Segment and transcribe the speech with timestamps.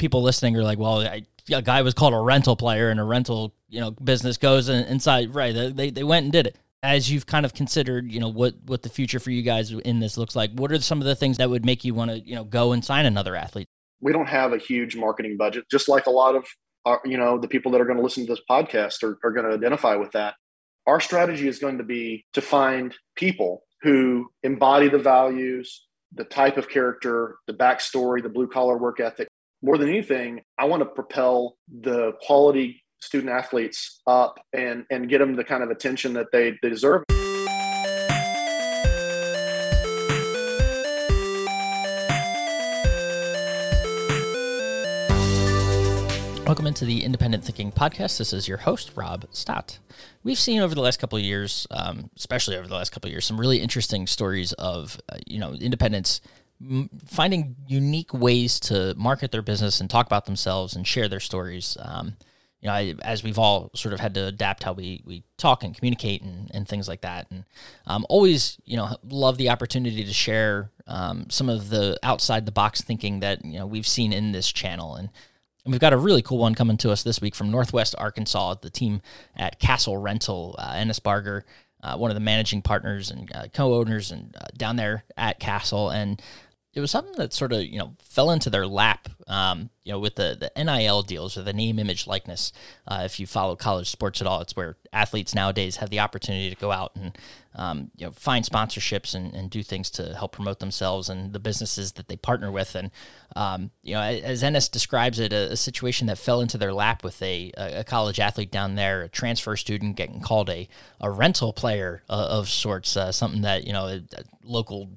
[0.00, 1.22] people listening are like, well, I,
[1.52, 5.32] a guy was called a rental player and a rental, you know, business goes inside.
[5.34, 5.54] Right.
[5.54, 6.58] They, they went and did it.
[6.82, 10.00] As you've kind of considered, you know, what, what the future for you guys in
[10.00, 12.18] this looks like, what are some of the things that would make you want to,
[12.18, 13.68] you know, go and sign another athlete?
[14.00, 16.46] We don't have a huge marketing budget, just like a lot of,
[16.86, 19.30] our, you know, the people that are going to listen to this podcast are, are
[19.30, 20.34] going to identify with that.
[20.86, 26.56] Our strategy is going to be to find people who embody the values, the type
[26.56, 29.28] of character, the backstory, the blue collar work ethic.
[29.62, 35.18] More than anything, I want to propel the quality student athletes up and and get
[35.18, 37.02] them the kind of attention that they, they deserve.
[46.46, 48.16] Welcome into the Independent Thinking Podcast.
[48.16, 49.78] This is your host, Rob Stott.
[50.24, 53.12] We've seen over the last couple of years, um, especially over the last couple of
[53.12, 56.39] years, some really interesting stories of, uh, you know, independents m-
[57.06, 61.76] finding unique ways to market their business and talk about themselves and share their stories.
[61.80, 62.16] Um,
[62.60, 65.64] you know, I, as we've all sort of had to adapt how we, we talk
[65.64, 67.30] and communicate and, and things like that.
[67.30, 67.44] And
[67.86, 72.52] um, always, you know, love the opportunity to share um, some of the outside the
[72.52, 74.96] box thinking that, you know, we've seen in this channel.
[74.96, 75.08] And
[75.64, 78.54] and we've got a really cool one coming to us this week from Northwest Arkansas,
[78.62, 79.02] the team
[79.36, 81.44] at Castle Rental, uh, Enos Barger,
[81.82, 85.90] uh, one of the managing partners and uh, co-owners, and uh, down there at Castle.
[85.90, 86.20] And
[86.72, 89.98] it was something that sort of you know fell into their lap um, you know
[89.98, 92.52] with the the NIL deals or the name image likeness.
[92.86, 96.48] Uh, if you follow college sports at all it's where athletes nowadays have the opportunity
[96.48, 97.18] to go out and
[97.56, 101.40] um, you know find sponsorships and, and do things to help promote themselves and the
[101.40, 102.76] businesses that they partner with.
[102.76, 102.90] And
[103.34, 107.02] um, you know as Enos describes it a, a, situation that fell into their lap
[107.02, 110.68] with a, a college athlete down there a transfer student getting called a,
[111.00, 114.00] a rental player uh, of sorts uh, something that you know
[114.44, 114.88] local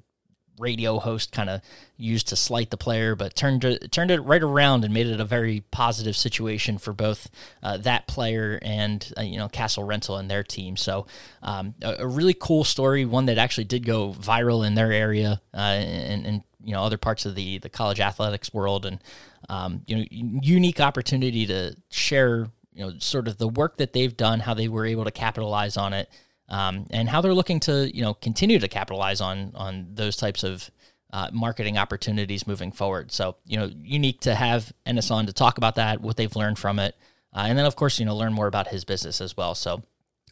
[0.58, 1.60] radio host kind of
[1.96, 5.20] used to slight the player, but turned it, turned it right around and made it
[5.20, 7.28] a very positive situation for both
[7.62, 10.76] uh, that player and uh, you know Castle Rental and their team.
[10.76, 11.06] So
[11.42, 15.40] um, a, a, really cool story, one that actually did go viral in their area
[15.52, 19.00] uh, and, and you know other parts of the the college athletics world, and
[19.48, 24.16] um, you know unique opportunity to share you know sort of the work that they've
[24.16, 26.08] done, how they were able to capitalize on it
[26.48, 30.42] um, and how they're looking to you know continue to capitalize on on those types
[30.42, 30.70] of
[31.12, 33.12] uh, marketing opportunities moving forward.
[33.12, 36.58] So you know, unique to have Enos on to talk about that, what they've learned
[36.58, 36.96] from it,
[37.34, 39.54] uh, and then of course you know learn more about his business as well.
[39.54, 39.82] So.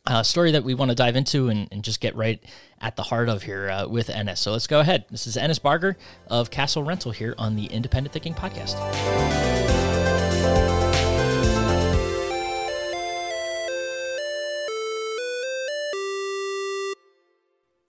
[0.05, 2.43] A uh, story that we want to dive into and, and, just get right
[2.81, 4.41] at the heart of here uh, with Enos.
[4.41, 5.05] So let's go ahead.
[5.12, 5.97] This is Enos Barger
[6.27, 9.81] of Castle Rental here on the Independent Thinking Podcast.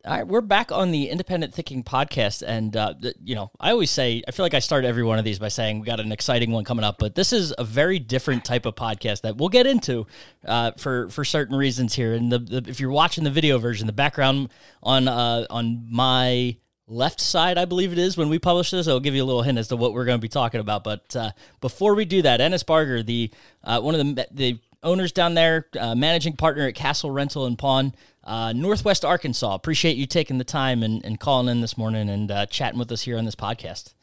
[0.05, 2.93] All right, we're back on the Independent Thinking podcast, and uh,
[3.23, 5.47] you know, I always say I feel like I start every one of these by
[5.47, 8.65] saying we got an exciting one coming up, but this is a very different type
[8.65, 10.05] of podcast that we'll get into
[10.45, 12.15] uh, for for certain reasons here.
[12.15, 14.49] And the, the, if you're watching the video version, the background
[14.81, 18.89] on uh, on my left side, I believe it is, when we publish this.
[18.89, 20.83] I'll give you a little hint as to what we're going to be talking about.
[20.83, 21.31] But uh,
[21.61, 23.31] before we do that, Enos Barger, the
[23.63, 27.57] uh, one of the the owners down there, uh, managing partner at Castle Rental and
[27.57, 29.53] Pawn uh, Northwest Arkansas.
[29.53, 32.91] Appreciate you taking the time and, and calling in this morning and uh, chatting with
[32.91, 33.93] us here on this podcast.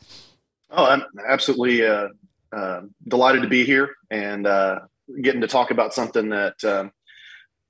[0.70, 2.08] Oh, I'm absolutely uh,
[2.52, 4.80] uh delighted to be here and uh,
[5.20, 6.92] getting to talk about something that um,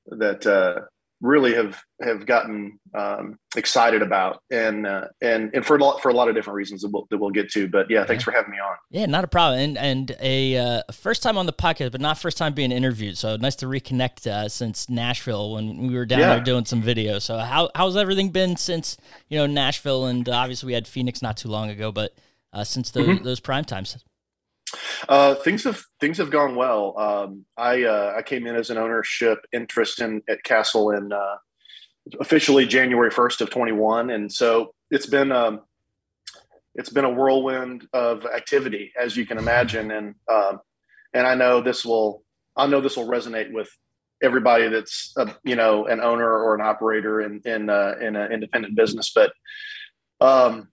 [0.06, 0.82] that uh,
[1.20, 4.42] really have have gotten um, excited about.
[4.50, 7.06] And uh, and and for a lot for a lot of different reasons that we'll,
[7.10, 8.76] that we'll get to but yeah thanks for having me on.
[8.90, 9.60] Yeah not a problem.
[9.60, 13.18] And and a uh, first time on the podcast but not first time being interviewed.
[13.18, 16.34] So nice to reconnect uh, since Nashville when we were down yeah.
[16.34, 18.96] there doing some videos so how how's everything been since
[19.28, 20.06] you know Nashville?
[20.06, 22.14] And obviously we had Phoenix not too long ago but
[22.52, 23.24] uh, since the, mm-hmm.
[23.24, 23.96] those prime times
[25.08, 26.98] uh, things have things have gone well.
[26.98, 31.36] Um, I uh, I came in as an ownership interest in at Castle in uh,
[32.20, 35.60] officially January first of twenty one, and so it's been um,
[36.74, 40.60] it's been a whirlwind of activity, as you can imagine, and um,
[41.12, 42.22] and I know this will
[42.56, 43.68] I know this will resonate with
[44.22, 48.32] everybody that's a, you know an owner or an operator in in uh, in an
[48.32, 49.32] independent business, but
[50.20, 50.68] um,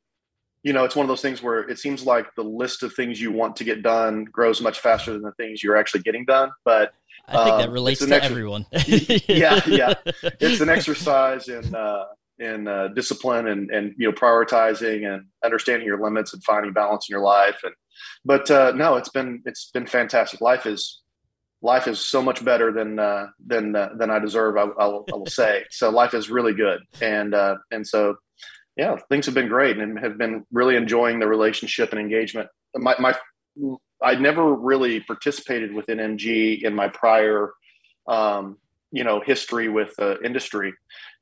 [0.67, 3.21] you know, it's one of those things where it seems like the list of things
[3.21, 6.51] you want to get done grows much faster than the things you're actually getting done.
[6.65, 6.91] But
[7.29, 8.65] I think um, that relates to everyone.
[8.85, 9.93] yeah, yeah,
[10.41, 12.03] it's an exercise in uh,
[12.39, 17.07] in uh, discipline and and you know prioritizing and understanding your limits and finding balance
[17.07, 17.61] in your life.
[17.63, 17.73] And
[18.25, 20.41] but uh, no, it's been it's been fantastic.
[20.41, 21.01] Life is
[21.61, 24.57] life is so much better than uh, than uh, than I deserve.
[24.57, 25.89] I, I, will, I, will, say so.
[25.89, 28.17] Life is really good, and uh, and so
[28.77, 32.47] yeah, things have been great and have been really enjoying the relationship and engagement.
[32.75, 33.15] My, my
[34.03, 37.53] I'd never really participated with NMG in my prior,
[38.07, 38.57] um,
[38.91, 40.73] you know, history with the industry,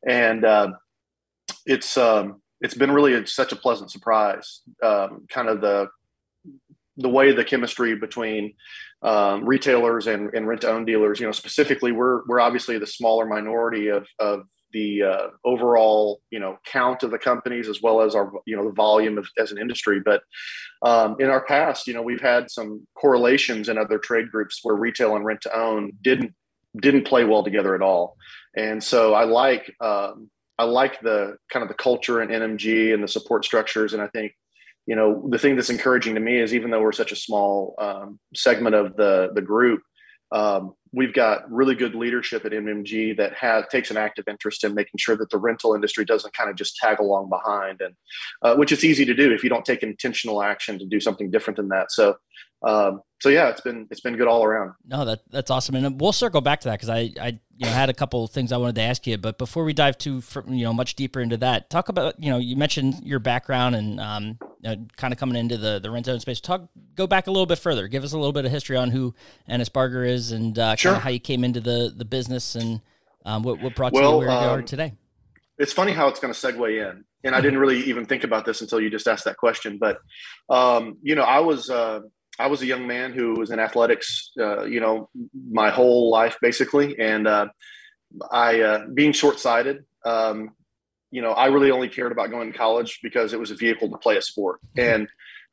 [0.07, 0.73] and uh,
[1.65, 4.61] it's um, it's been really a, such a pleasant surprise.
[4.83, 5.87] Um, kind of the
[6.97, 8.53] the way the chemistry between
[9.01, 12.87] um, retailers and, and rent to own dealers, you know, specifically, we're we're obviously the
[12.87, 14.41] smaller minority of of
[14.75, 18.65] the uh, overall you know count of the companies as well as our you know
[18.65, 20.01] the volume of, as an industry.
[20.03, 20.21] But
[20.81, 24.75] um, in our past you know we've had some correlations in other trade groups where
[24.75, 26.35] retail and rent to own didn't
[26.79, 28.17] didn't play well together at all.
[28.57, 30.29] And so i like um,
[30.59, 33.93] i like the kind of the culture in nmg and the support structures.
[33.93, 34.33] And i think
[34.85, 37.75] you know the thing that's encouraging to me is even though we're such a small
[37.79, 39.81] um, segment of the the group
[40.31, 44.73] um, we've got really good leadership at NMG that has takes an active interest in
[44.73, 47.95] making sure that the rental industry doesn't kind of just tag along behind, and
[48.41, 51.29] uh, which is easy to do if you don't take intentional action to do something
[51.29, 51.91] different than that.
[51.91, 52.15] So,
[52.65, 54.73] um, so yeah, it's been it's been good all around.
[54.85, 57.69] No, that that's awesome, and we'll circle back to that because I I you know
[57.69, 60.63] had a couple things I wanted to ask you, but before we dive too you
[60.63, 64.37] know much deeper into that, talk about you know you mentioned your background and um,
[64.61, 66.41] you know, kind of coming into the the rent own space.
[66.41, 68.89] Talk go back a little bit further, give us a little bit of history on
[68.89, 69.13] who
[69.49, 70.95] Enos Barger is and uh, sure.
[70.95, 72.81] how you came into the the business and
[73.25, 74.93] um, what what brought well, you to where um, you are today.
[75.57, 78.43] It's funny how it's going to segue in, and I didn't really even think about
[78.43, 79.77] this until you just asked that question.
[79.77, 79.99] But
[80.49, 81.69] um, you know, I was.
[81.69, 82.01] Uh,
[82.37, 85.09] I was a young man who was in athletics, uh, you know,
[85.49, 87.47] my whole life basically, and uh,
[88.31, 90.51] I, uh, being short-sighted, um,
[91.11, 93.89] you know, I really only cared about going to college because it was a vehicle
[93.89, 94.59] to play a sport.
[94.77, 94.93] Mm-hmm.
[94.93, 95.07] And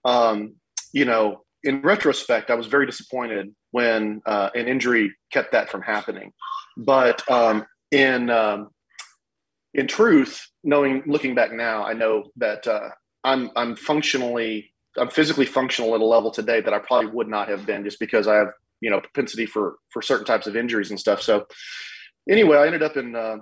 [0.05, 0.55] um,
[0.93, 5.83] you know, in retrospect, I was very disappointed when uh, an injury kept that from
[5.83, 6.33] happening.
[6.77, 8.71] But um, in um,
[9.75, 12.91] in truth, knowing looking back now, I know that uh,
[13.25, 17.49] I'm I'm functionally I'm physically functional at a level today that I probably would not
[17.49, 20.91] have been just because I have you know propensity for for certain types of injuries
[20.91, 21.23] and stuff.
[21.23, 21.47] So
[22.29, 23.17] anyway, I ended up in.
[23.17, 23.39] Uh,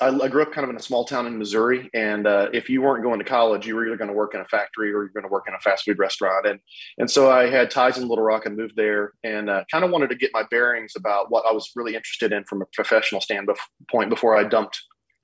[0.00, 2.70] I, I, grew up kind of in a small town in Missouri, and uh, if
[2.70, 5.02] you weren't going to college, you were either going to work in a factory or
[5.02, 6.46] you're going to work in a fast food restaurant.
[6.46, 6.60] And
[6.98, 9.90] and so I had ties in Little Rock and moved there, and uh, kind of
[9.90, 13.20] wanted to get my bearings about what I was really interested in from a professional
[13.20, 14.80] standpoint before I dumped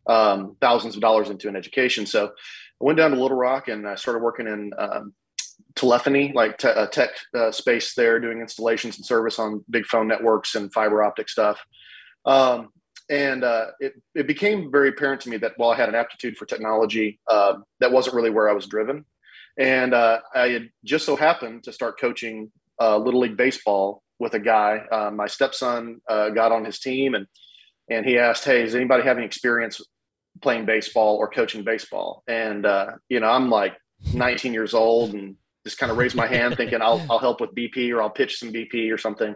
[0.08, 2.06] um, thousands of dollars into an education.
[2.06, 2.30] So I
[2.80, 5.14] went down to Little Rock and I started working in um,
[5.76, 10.08] telephony, like te- uh, tech uh, space there, doing installations and service on big phone
[10.08, 11.58] networks and fiber optic stuff.
[12.24, 12.70] Um,
[13.10, 16.36] and uh, it, it became very apparent to me that while I had an aptitude
[16.36, 19.04] for technology, uh, that wasn't really where I was driven.
[19.58, 22.50] And uh, I had just so happened to start coaching
[22.80, 24.84] uh, Little League Baseball with a guy.
[25.12, 27.26] my stepson got on his team and
[27.90, 29.78] and he asked, "Hey, does anybody have any experience
[30.40, 32.64] playing baseball or coaching baseball?" And
[33.08, 33.76] you know, I'm like
[34.12, 37.54] 19 years old and just kind of raised my hand thinking I'll, I'll help with
[37.54, 39.34] BP or I'll pitch some BP or something.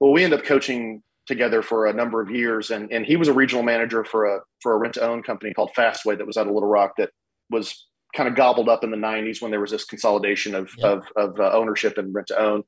[0.00, 3.28] Well, we ended up coaching together for a number of years and, and he was
[3.28, 6.36] a regional manager for a, for a rent to own company called Fastway that was
[6.36, 7.10] out of Little Rock that
[7.50, 11.04] was kind of gobbled up in the 90s when there was this consolidation of, of,
[11.16, 12.62] of uh, ownership and rent to own.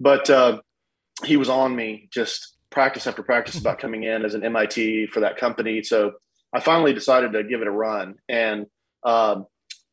[0.00, 0.60] But uh,
[1.24, 5.20] he was on me just practice after practice about coming in as an MIT for
[5.20, 5.82] that company.
[5.82, 6.12] So
[6.52, 8.16] I finally decided to give it a run.
[8.28, 8.66] And
[9.04, 9.46] um,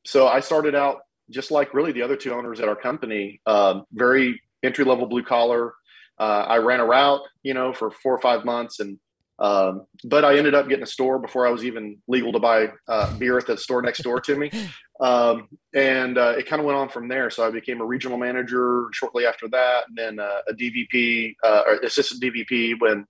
[0.05, 3.85] so I started out just like really the other two owners at our company, um,
[3.91, 5.73] very entry level blue collar.
[6.19, 8.99] Uh, I ran a route, you know, for four or five months, and
[9.39, 12.69] um, but I ended up getting a store before I was even legal to buy
[12.87, 14.51] uh, beer at the store next door to me,
[14.99, 17.31] um, and uh, it kind of went on from there.
[17.31, 21.63] So I became a regional manager shortly after that, and then uh, a DVP uh,
[21.65, 23.07] or assistant DVP when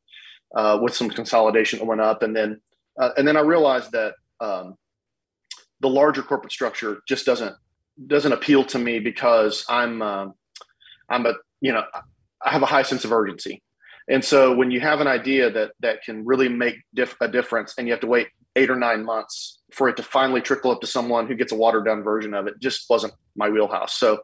[0.56, 2.62] uh, with some consolidation that went up, and then
[2.98, 4.76] and then I realized that um,
[5.82, 7.56] the larger corporate structure just doesn't
[8.08, 10.34] doesn't appeal to me because I'm um,
[11.10, 11.84] I'm a you know
[12.44, 13.62] I have a high sense of urgency,
[14.10, 17.76] and so when you have an idea that that can really make diff- a difference,
[17.78, 20.82] and you have to wait eight or nine months for it to finally trickle up
[20.82, 23.98] to someone who gets a watered down version of it, just wasn't my wheelhouse.
[23.98, 24.22] So.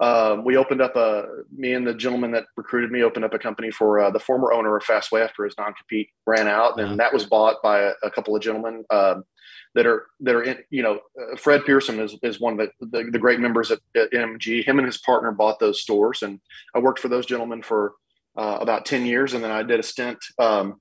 [0.00, 3.38] Um, we opened up a me and the gentleman that recruited me opened up a
[3.40, 7.00] company for uh, the former owner of Fastway after his non compete ran out, and
[7.00, 8.84] that was bought by a, a couple of gentlemen.
[8.90, 9.24] Um,
[9.78, 12.86] that are that are in, you know uh, Fred Pearson is, is one of the,
[12.86, 14.64] the, the great members at, at, MG.
[14.66, 16.40] Him and his partner bought those stores, and
[16.74, 17.92] I worked for those gentlemen for
[18.36, 20.80] uh, about ten years, and then I did a stint um,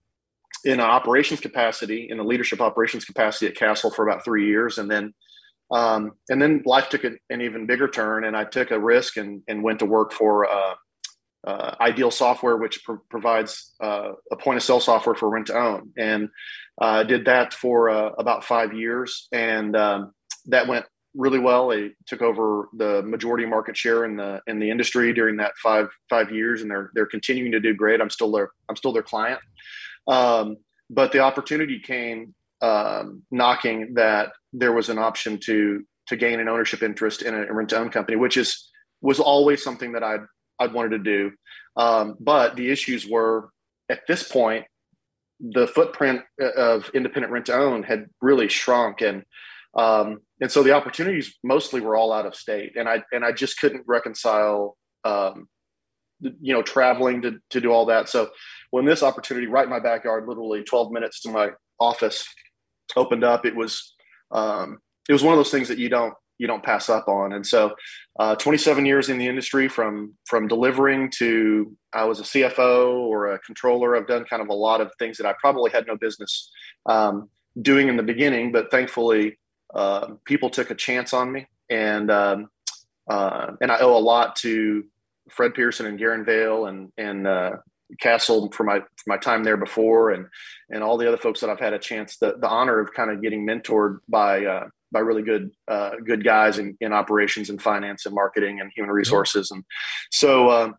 [0.66, 4.80] in an operations capacity, in a leadership operations capacity at Castle for about three years,
[4.80, 5.14] and then
[5.70, 9.18] um, and then life took an, an, even bigger turn, and I took a risk
[9.18, 10.50] and and went to work for.
[10.50, 10.74] Uh,
[11.46, 15.94] uh, Ideal Software, which provides uh, a point of sale software for rent to own,
[15.96, 16.28] and
[16.82, 20.14] uh, did that for uh, about five years, and um,
[20.46, 21.70] that went really well.
[21.70, 25.90] They took over the majority market share in the in the industry during that five
[26.10, 28.00] five years, and they're they're continuing to do great.
[28.00, 29.40] I'm still their I'm still their client.
[30.08, 30.58] Um,
[30.90, 36.48] but the opportunity came um, knocking that there was an option to to gain an
[36.48, 38.70] ownership interest in a rent to own company, which is
[39.02, 40.26] was always something that I'd
[40.60, 41.32] I'd wanted to do.
[41.76, 43.50] Um, but the issues were
[43.90, 44.66] at this point
[45.40, 49.02] the footprint of independent rent to own had really shrunk.
[49.02, 49.24] And
[49.76, 52.76] um, and so the opportunities mostly were all out of state.
[52.76, 55.48] And i and i just couldn't reconcile um,
[56.20, 58.10] you know traveling to, to do all that.
[58.10, 58.30] So
[58.72, 62.28] when this opportunity right in my backyard literally 12 minutes to my office
[62.96, 63.94] opened up it was
[64.32, 67.34] um, it was one of those things that you don't you don't pass up on.
[67.34, 67.76] And so,
[68.20, 73.34] uh, 27 years in the industry from from delivering to I was a CFO or
[73.34, 73.96] a controller.
[73.96, 76.50] I've done kind of a lot of things that I probably had no business
[76.86, 77.30] um,
[77.62, 79.38] doing in the beginning, but thankfully,
[79.74, 82.50] uh, people took a chance on me, and um,
[83.10, 84.84] uh, and I owe a lot to
[85.30, 87.52] Fred Pearson and Garen Vale and and uh,
[88.00, 90.28] Castle for my for my time there before, and
[90.70, 93.12] and all the other folks that I've had a chance the the honor of kind
[93.12, 97.62] of getting mentored by uh, by really good uh, good guys in, in operations and
[97.62, 99.52] finance and marketing and human resources.
[99.52, 99.64] And
[100.12, 100.72] so, uh,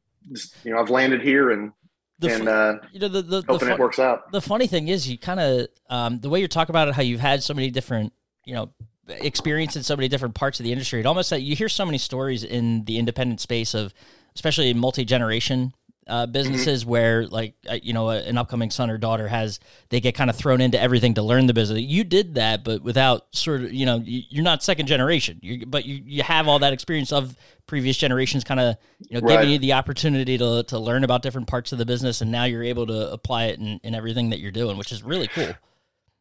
[0.65, 1.73] you know, I've landed here and
[2.19, 4.33] the and uh, you know the the, hoping the fun, it works out.
[4.33, 7.03] The funny thing is, you kind of um, the way you're talking about it, how
[7.03, 8.13] you've had so many different
[8.45, 8.73] you know
[9.09, 11.01] experience in so many different parts of the industry.
[11.01, 13.95] It almost like you hear so many stories in the independent space of,
[14.35, 15.73] especially multi generation
[16.09, 16.91] uh, businesses mm-hmm.
[16.91, 19.61] where like uh, you know an upcoming son or daughter has
[19.91, 22.83] they get kind of thrown into everything to learn the business you did that but
[22.83, 26.59] without sort of you know you're not second generation you but you, you have all
[26.59, 27.37] that experience of
[27.67, 29.37] previous generations kind of you know right.
[29.37, 32.45] giving you the opportunity to, to learn about different parts of the business and now
[32.45, 35.55] you're able to apply it in, in everything that you're doing which is really cool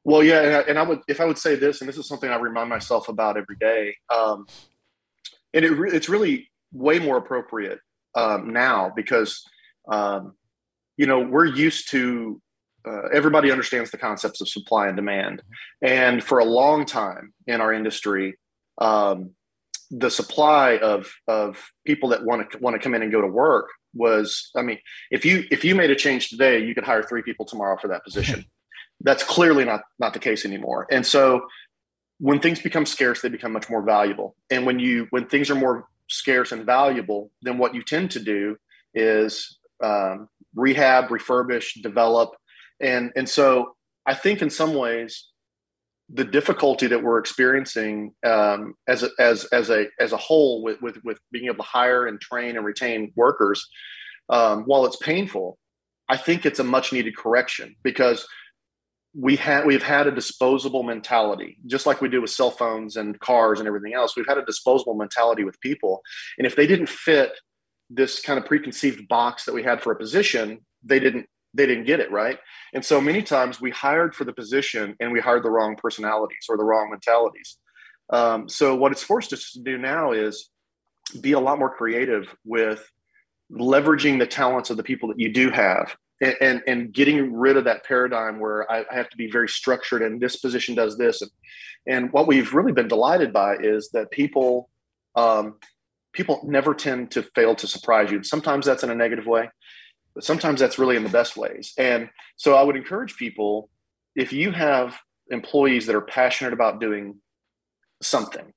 [0.03, 2.07] well yeah and I, and I would if i would say this and this is
[2.07, 4.45] something i remind myself about every day um,
[5.53, 7.79] and it, it's really way more appropriate
[8.15, 9.43] um, now because
[9.89, 10.33] um,
[10.97, 12.41] you know, we're used to
[12.87, 15.41] uh, everybody understands the concepts of supply and demand,
[15.81, 18.37] and for a long time in our industry,
[18.79, 19.31] um,
[19.91, 23.27] the supply of of people that want to want to come in and go to
[23.27, 24.79] work was, I mean,
[25.11, 27.87] if you if you made a change today, you could hire three people tomorrow for
[27.89, 28.45] that position.
[29.01, 31.45] That's clearly not not the case anymore, and so
[32.19, 34.35] when things become scarce, they become much more valuable.
[34.49, 38.19] And when you when things are more scarce and valuable, then what you tend to
[38.19, 38.57] do
[38.93, 42.31] is um, rehab, refurbish, develop,
[42.79, 45.27] and and so I think in some ways
[46.09, 50.81] the difficulty that we're experiencing um, as a, as as a as a whole with,
[50.81, 53.67] with with being able to hire and train and retain workers,
[54.29, 55.57] um, while it's painful,
[56.07, 58.25] I think it's a much needed correction because
[59.13, 63.19] we had we've had a disposable mentality, just like we do with cell phones and
[63.19, 64.15] cars and everything else.
[64.15, 66.01] We've had a disposable mentality with people,
[66.37, 67.31] and if they didn't fit
[67.89, 71.85] this kind of preconceived box that we had for a position, they didn't they didn't
[71.85, 72.37] get it right.
[72.73, 76.45] And so many times we hired for the position and we hired the wrong personalities
[76.49, 77.57] or the wrong mentalities.
[78.11, 80.49] Um, so what it's forced us to do now is
[81.19, 82.89] be a lot more creative with
[83.51, 87.57] leveraging the talents of the people that you do have and, and, and getting rid
[87.57, 91.21] of that paradigm where I, have to be very structured and this position does this.
[91.21, 91.31] And,
[91.87, 94.69] and what we've really been delighted by is that people
[95.15, 95.55] um,
[96.13, 98.23] people never tend to fail to surprise you.
[98.23, 99.49] Sometimes that's in a negative way,
[100.15, 101.73] but sometimes that's really in the best ways.
[101.77, 103.69] And so I would encourage people
[104.15, 104.97] if you have
[105.29, 107.19] employees that are passionate about doing
[108.01, 108.53] something,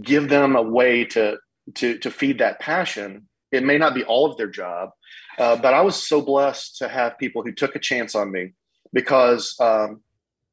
[0.00, 1.38] give them a way to
[1.74, 3.28] to to feed that passion.
[3.50, 4.90] It may not be all of their job,
[5.38, 8.52] uh, but I was so blessed to have people who took a chance on me
[8.92, 10.02] because um,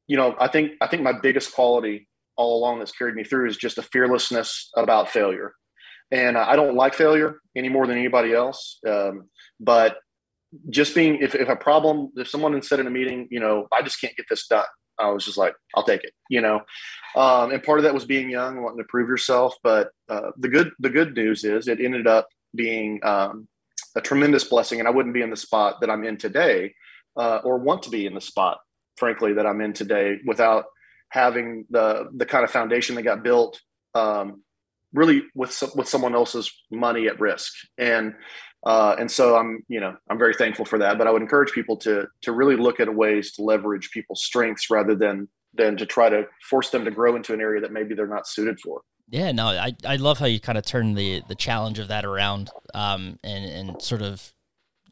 [0.06, 3.48] you know I think I think my biggest quality all along that's carried me through
[3.48, 5.54] is just a fearlessness about failure
[6.14, 8.78] and I don't like failure any more than anybody else.
[8.88, 9.28] Um,
[9.58, 9.96] but
[10.70, 13.82] just being, if, if a problem, if someone said in a meeting, you know, I
[13.82, 14.64] just can't get this done,
[14.96, 16.60] I was just like, I'll take it, you know.
[17.16, 19.56] Um, and part of that was being young, wanting to prove yourself.
[19.64, 23.48] But uh, the good, the good news is it ended up being um,
[23.96, 26.74] a tremendous blessing, and I wouldn't be in the spot that I'm in today,
[27.16, 28.58] uh, or want to be in the spot,
[28.96, 30.66] frankly, that I'm in today without
[31.08, 33.60] having the the kind of foundation that got built
[33.96, 34.43] um,
[34.94, 37.52] really with with someone else's money at risk.
[37.76, 38.14] And
[38.64, 41.52] uh, and so I'm you know I'm very thankful for that but I would encourage
[41.52, 45.86] people to to really look at ways to leverage people's strengths rather than than to
[45.86, 48.80] try to force them to grow into an area that maybe they're not suited for.
[49.10, 52.06] Yeah no I, I love how you kind of turn the the challenge of that
[52.06, 54.32] around um, and and sort of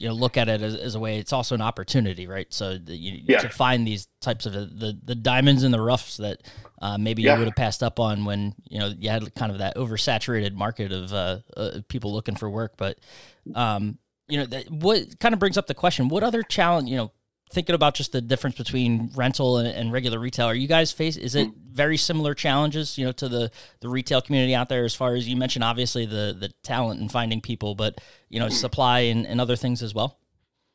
[0.03, 1.19] you know look at it as, as a way.
[1.19, 2.53] It's also an opportunity, right?
[2.53, 3.39] So the, you, yeah.
[3.39, 6.43] to find these types of uh, the the diamonds in the roughs that
[6.81, 7.35] uh, maybe yeah.
[7.35, 10.55] you would have passed up on when you know you had kind of that oversaturated
[10.55, 12.73] market of uh, uh, people looking for work.
[12.77, 12.99] But
[13.55, 16.91] um, you know, that, what kind of brings up the question: What other challenge?
[16.91, 17.13] You know,
[17.53, 21.17] thinking about just the difference between rental and, and, regular retail, are you guys face?
[21.17, 24.85] Is it very similar challenges, you know, to the the retail community out there?
[24.85, 28.49] As far as you mentioned, obviously the the talent and finding people, but you know,
[28.49, 30.19] supply and, and other things as well.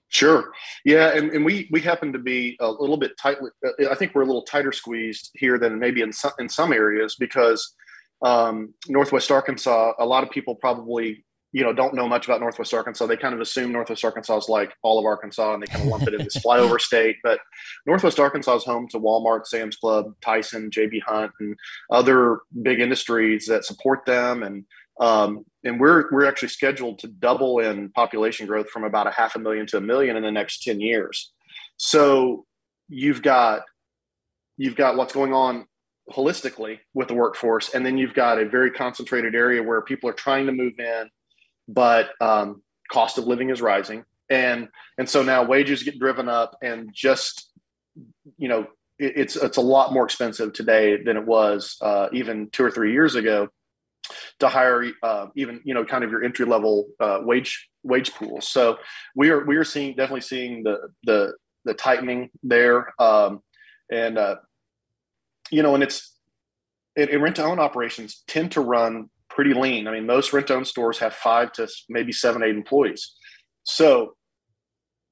[0.10, 0.54] Sure.
[0.86, 3.50] Yeah, and, and we we happen to be a little bit tightly.
[3.90, 7.16] I think we're a little tighter squeezed here than maybe in some in some areas
[7.20, 7.76] because
[8.22, 9.94] um, Northwest Arkansas.
[10.00, 11.26] A lot of people probably
[11.58, 13.08] you know don't know much about Northwest Arkansas.
[13.08, 15.90] They kind of assume Northwest Arkansas is like all of Arkansas, and they kind of
[15.90, 17.16] lump it in this flyover state.
[17.24, 17.40] But
[17.88, 21.56] Northwest Arkansas is home to Walmart, Sam's Club, Tyson, JB Hunt, and
[21.90, 24.44] other big industries that support them.
[24.44, 24.66] And
[25.00, 29.36] um, and we're we're actually scheduled to double in population growth from about a half
[29.36, 31.34] a million to a million in the next ten years.
[31.78, 32.46] So
[32.88, 33.64] you've got
[34.58, 35.66] you've got what's going on
[36.12, 40.14] holistically with the workforce, and then you've got a very concentrated area where people are
[40.14, 41.10] trying to move in
[41.68, 46.58] but um, cost of living is rising, and and so now wages get driven up,
[46.62, 47.52] and just
[48.38, 48.68] you know
[49.00, 52.72] it, it's it's a lot more expensive today than it was uh, even two or
[52.72, 53.50] three years ago
[54.40, 58.48] to hire uh, even you know kind of your entry level uh, wage wage pools.
[58.48, 58.78] So
[59.16, 61.34] we are we are seeing definitely seeing the the
[61.66, 63.42] the tightening there, um,
[63.92, 64.36] and uh,
[65.52, 66.18] you know, and it's
[66.96, 69.88] and rent to own operations tend to run pretty lean.
[69.88, 73.14] I mean, most rent own stores have five to maybe seven, eight employees.
[73.62, 74.16] So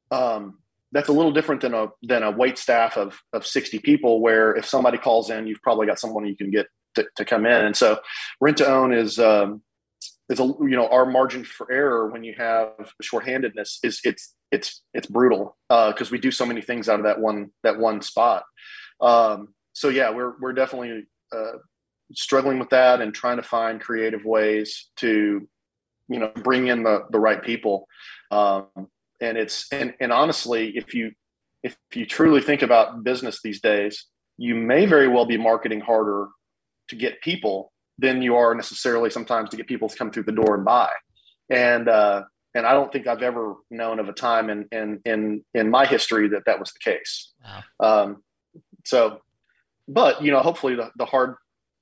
[0.09, 0.57] um,
[0.91, 4.55] that's a little different than a than a wait staff of of 60 people where
[4.55, 6.65] if somebody calls in, you've probably got someone you can get
[6.95, 7.65] to, to come in.
[7.65, 7.99] And so
[8.41, 9.61] rent to own is um,
[10.29, 14.81] is a you know our margin for error when you have shorthandedness is it's it's
[14.95, 18.01] it's brutal because uh, we do so many things out of that one that one
[18.01, 18.43] spot.
[18.99, 21.59] Um, so yeah, we're we're definitely uh,
[22.15, 25.47] struggling with that and trying to find creative ways to
[26.07, 27.87] you know bring in the the right people
[28.31, 28.67] um,
[29.21, 31.11] and it's and and honestly if you
[31.63, 34.05] if you truly think about business these days
[34.37, 36.27] you may very well be marketing harder
[36.87, 40.31] to get people than you are necessarily sometimes to get people to come through the
[40.31, 40.91] door and buy
[41.49, 42.23] and uh
[42.55, 45.85] and I don't think I've ever known of a time in in in in my
[45.85, 47.33] history that that was the case.
[47.43, 48.03] Wow.
[48.03, 48.23] Um,
[48.85, 49.19] so,
[49.87, 51.35] but you know, hopefully the, the hard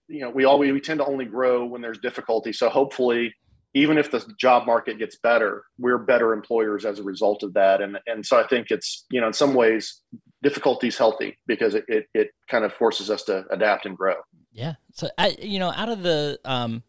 [0.07, 2.53] you know, we always we tend to only grow when there's difficulty.
[2.53, 3.33] So hopefully,
[3.73, 7.81] even if the job market gets better, we're better employers as a result of that.
[7.81, 10.01] And and so I think it's you know in some ways
[10.41, 14.15] difficulty is healthy because it, it, it kind of forces us to adapt and grow.
[14.51, 14.75] Yeah.
[14.93, 16.83] So I you know out of the um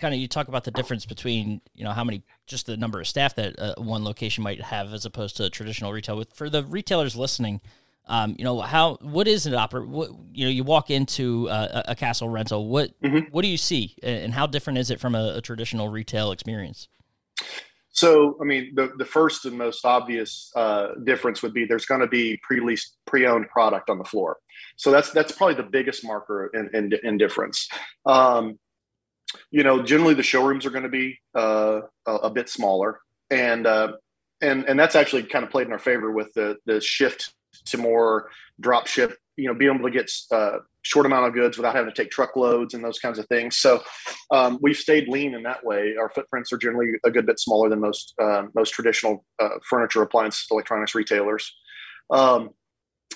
[0.00, 3.00] kind of you talk about the difference between you know how many just the number
[3.00, 6.50] of staff that uh, one location might have as opposed to traditional retail with for
[6.50, 7.60] the retailers listening
[8.08, 9.86] um, you know how what is an opera?
[9.86, 12.68] What, you know, you walk into a, a castle rental.
[12.68, 13.30] What mm-hmm.
[13.30, 16.88] what do you see, and how different is it from a, a traditional retail experience?
[17.90, 22.00] So, I mean, the, the first and most obvious uh, difference would be there's going
[22.00, 24.36] to be pre-leased, pre-owned product on the floor.
[24.76, 27.68] So that's that's probably the biggest marker in, in, in difference.
[28.06, 28.58] Um,
[29.50, 33.66] you know, generally the showrooms are going to be uh, a, a, bit smaller, and
[33.66, 33.92] uh,
[34.40, 37.34] and and that's actually kind of played in our favor with the the shift
[37.70, 38.28] to more
[38.60, 41.92] drop ship, you know, being able to get uh, short amount of goods without having
[41.92, 43.56] to take truckloads and those kinds of things.
[43.56, 43.82] So
[44.30, 45.94] um, we've stayed lean in that way.
[46.00, 50.02] Our footprints are generally a good bit smaller than most uh, most traditional uh, furniture,
[50.02, 51.52] appliance, electronics retailers.
[52.10, 52.50] Um,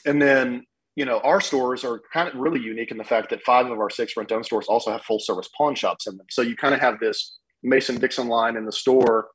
[0.04, 0.64] and then
[0.96, 3.78] you know our stores are kind of really unique in the fact that five of
[3.78, 6.26] our six rent own stores also have full service pawn shops in them.
[6.30, 9.28] So you kind of have this Mason Dixon line in the store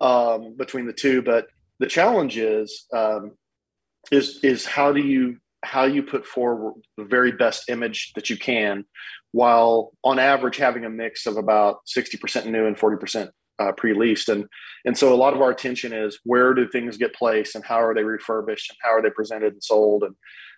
[0.00, 1.46] um, between the two, but
[1.78, 3.32] the challenge is um,
[4.10, 8.36] is is how do you how you put forward the very best image that you
[8.36, 8.84] can
[9.32, 14.30] while on average having a mix of about 60% new and 40% uh, pre-leased.
[14.30, 14.46] And
[14.86, 17.80] and so a lot of our attention is where do things get placed and how
[17.80, 20.14] are they refurbished and how are they presented and sold and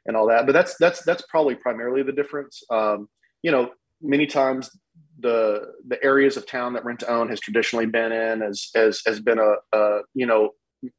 [0.06, 0.46] and all that.
[0.46, 2.62] But that's that's that's probably primarily the difference.
[2.70, 3.08] Um,
[3.42, 4.70] you know many times
[5.18, 9.02] the the areas of town that rent to own has traditionally been in as as
[9.06, 10.50] has been a, a you know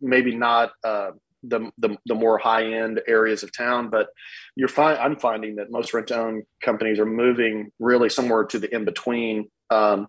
[0.02, 1.12] maybe not uh,
[1.44, 3.90] the, the, the more high end areas of town.
[3.90, 4.08] But
[4.56, 4.98] you're fine.
[4.98, 9.50] I'm finding that most rent own companies are moving really somewhere to the in between.
[9.70, 10.08] Um,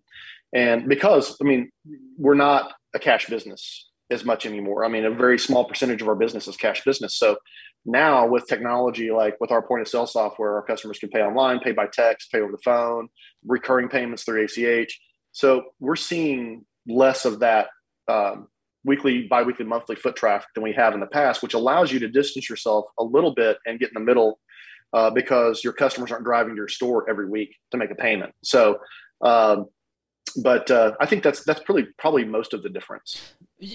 [0.52, 1.70] and because, I mean,
[2.16, 4.84] we're not a cash business as much anymore.
[4.84, 7.16] I mean, a very small percentage of our business is cash business.
[7.16, 7.36] So
[7.84, 11.60] now with technology, like with our point of sale software, our customers can pay online,
[11.60, 13.08] pay by text, pay over the phone,
[13.46, 15.00] recurring payments through ACH.
[15.32, 17.68] So we're seeing less of that
[18.08, 18.48] um,
[18.84, 22.08] weekly, biweekly, monthly foot traffic than we have in the past, which allows you to
[22.08, 24.38] distance yourself a little bit and get in the middle
[24.92, 28.32] uh, because your customers aren't driving to your store every week to make a payment.
[28.42, 28.78] So,
[29.22, 29.66] um,
[30.42, 33.34] but uh, I think that's that's probably probably most of the difference.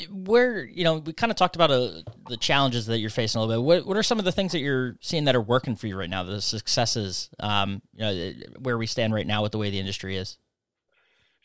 [0.10, 3.46] Where you know we kind of talked about uh, the challenges that you're facing a
[3.46, 3.66] little bit.
[3.66, 5.98] What what are some of the things that you're seeing that are working for you
[5.98, 6.24] right now?
[6.24, 10.18] The successes, um, you know, where we stand right now with the way the industry
[10.18, 10.38] is.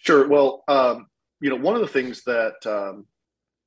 [0.04, 0.28] Sure.
[0.28, 1.06] Well, um,
[1.40, 3.06] you know, one of the things that, um,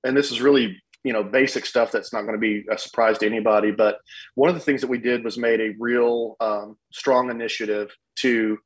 [0.07, 3.17] and this is really you know basic stuff that's not going to be a surprise
[3.19, 3.99] to anybody, but
[4.35, 8.57] one of the things that we did was made a real um, strong initiative to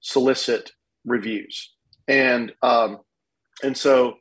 [0.00, 0.72] solicit
[1.04, 1.72] reviews
[2.10, 2.98] and um,
[3.62, 4.14] and so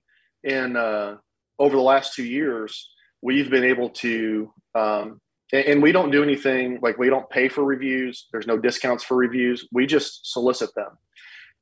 [0.44, 1.16] in uh,
[1.58, 5.20] over the last two years, we've been able to um,
[5.52, 8.28] and, we don't do anything like we don't pay for reviews.
[8.32, 9.68] There's no discounts for reviews.
[9.72, 10.92] We just solicit them,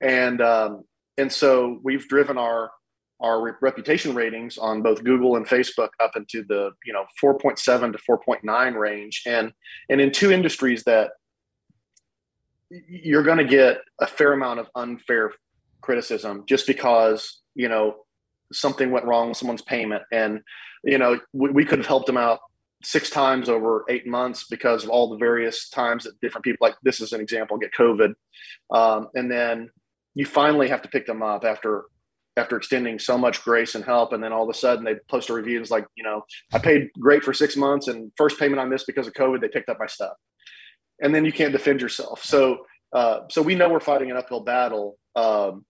[0.01, 0.83] and um,
[1.17, 2.71] and so we've driven our
[3.19, 7.97] our reputation ratings on both Google and Facebook up into the you know 4.7 to
[7.97, 9.51] 4.9 range, and
[9.89, 11.11] and in two industries that
[12.69, 15.31] you're going to get a fair amount of unfair
[15.81, 17.95] criticism just because you know
[18.51, 20.03] something went wrong with someone's payment.
[20.11, 20.41] And
[20.83, 22.39] you know we, we could have helped them out
[22.83, 26.75] six times over eight months because of all the various times that different people like
[26.83, 28.13] this is an example get covid.
[28.71, 29.71] Um, and then
[30.13, 31.85] you finally have to pick them up after
[32.37, 35.29] after extending so much grace and help and then all of a sudden they post
[35.29, 36.21] a review and it's like you know
[36.53, 39.47] i paid great for six months and first payment I missed because of covid they
[39.47, 40.13] picked up my stuff
[41.01, 42.59] and then you can't defend yourself so
[42.93, 45.65] uh, so we know we're fighting an uphill battle um,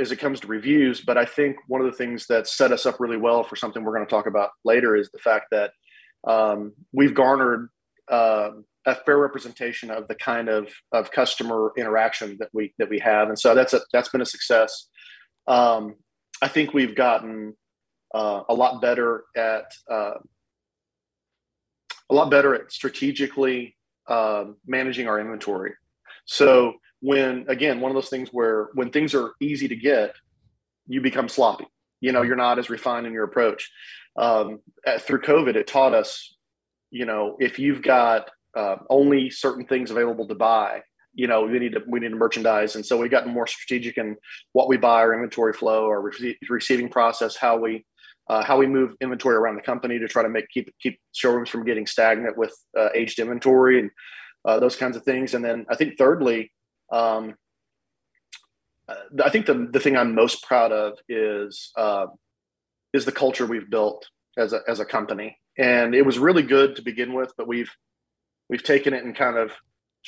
[0.00, 1.00] as it comes to reviews.
[1.00, 3.84] But I think one of the things that set us up really well for something
[3.84, 5.72] we're going to talk about later is the fact that
[6.26, 7.68] um, we've garnered
[8.10, 8.50] uh,
[8.84, 13.28] a fair representation of the kind of, of customer interaction that we that we have,
[13.28, 14.88] and so that's a, that's been a success.
[15.46, 15.96] Um,
[16.42, 17.54] I think we've gotten
[18.14, 20.14] uh, a lot better at uh,
[22.10, 23.76] a lot better at strategically
[24.08, 25.72] um, managing our inventory.
[26.24, 30.14] So when again one of those things where when things are easy to get
[30.86, 31.66] you become sloppy
[32.00, 33.70] you know you're not as refined in your approach
[34.18, 34.60] um,
[35.00, 36.36] through covid it taught us
[36.90, 40.80] you know if you've got uh, only certain things available to buy
[41.16, 42.76] you know we need to we need to merchandise.
[42.76, 44.16] And so we've gotten more strategic in
[44.52, 47.84] what we buy our inventory flow our rece- receiving process how we
[48.28, 51.48] uh, how we move inventory around the company to try to make keep keep showrooms
[51.48, 53.90] from getting stagnant with uh, aged inventory and
[54.44, 55.34] uh, those kinds of things.
[55.34, 56.52] And then i think thirdly
[56.92, 57.34] um,
[58.88, 62.06] uh, I think the the thing I'm most proud of is uh,
[62.92, 66.76] is the culture we've built as a as a company, and it was really good
[66.76, 67.70] to begin with, but we've
[68.48, 69.52] we've taken it and kind of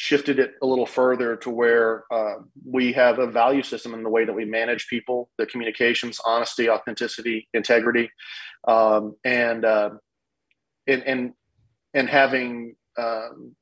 [0.00, 2.34] shifted it a little further to where uh,
[2.64, 6.70] we have a value system in the way that we manage people, the communications, honesty,
[6.70, 8.08] authenticity, integrity,
[8.68, 9.90] um, and, uh,
[10.86, 11.32] and and
[11.94, 13.56] and having um,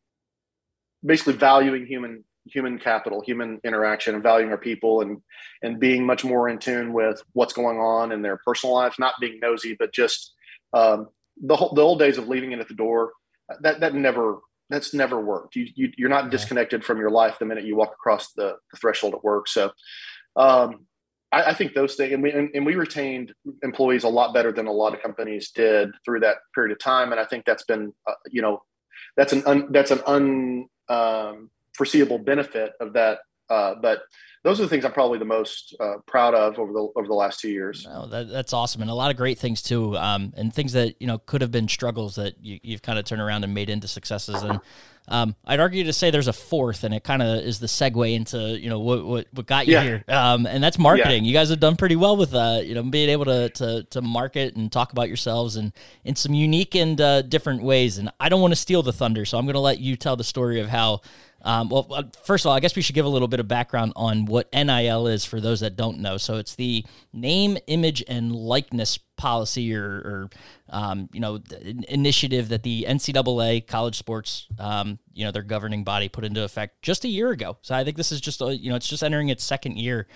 [1.02, 5.22] basically valuing human human capital, human interaction, and valuing our people, and
[5.62, 8.98] and being much more in tune with what's going on in their personal lives.
[8.98, 10.34] Not being nosy, but just
[10.74, 11.08] um,
[11.42, 13.12] the whole, the old days of leaving it at the door.
[13.62, 15.56] That that never that's never worked.
[15.56, 18.76] You, you are not disconnected from your life the minute you walk across the, the
[18.78, 19.48] threshold at work.
[19.48, 19.70] So.
[20.36, 20.86] Um,
[21.32, 24.52] I, I, think those things, and we and, and, we retained employees a lot better
[24.52, 27.64] than a lot of companies did through that period of time, and I think that's
[27.64, 28.62] been, uh, you know,
[29.16, 33.20] that's an un, that's an un um, foreseeable benefit of that.
[33.48, 34.02] Uh, but
[34.46, 37.14] those are the things I'm probably the most uh, proud of over the over the
[37.14, 37.84] last two years.
[37.84, 40.94] No, that, that's awesome, and a lot of great things too, um, and things that
[41.00, 43.68] you know could have been struggles that you, have kind of turned around and made
[43.68, 44.44] into successes.
[44.44, 44.60] And
[45.08, 48.14] um, I'd argue to say there's a fourth, and it kind of is the segue
[48.14, 49.82] into you know what what, what got you yeah.
[49.82, 51.24] here, um, and that's marketing.
[51.24, 51.28] Yeah.
[51.28, 54.00] You guys have done pretty well with uh, you know being able to, to to
[54.00, 55.72] market and talk about yourselves and
[56.04, 57.98] in some unique and uh, different ways.
[57.98, 60.14] And I don't want to steal the thunder, so I'm going to let you tell
[60.14, 61.00] the story of how
[61.46, 63.46] um, well, uh, first of all, I guess we should give a little bit of
[63.46, 66.16] background on what NIL is for those that don't know.
[66.16, 70.30] So it's the name, image, and likeness policy or, or
[70.70, 71.38] um, you know,
[71.88, 76.82] initiative that the NCAA college sports, um, you know, their governing body put into effect
[76.82, 77.56] just a year ago.
[77.62, 80.08] So I think this is just, a, you know, it's just entering its second year,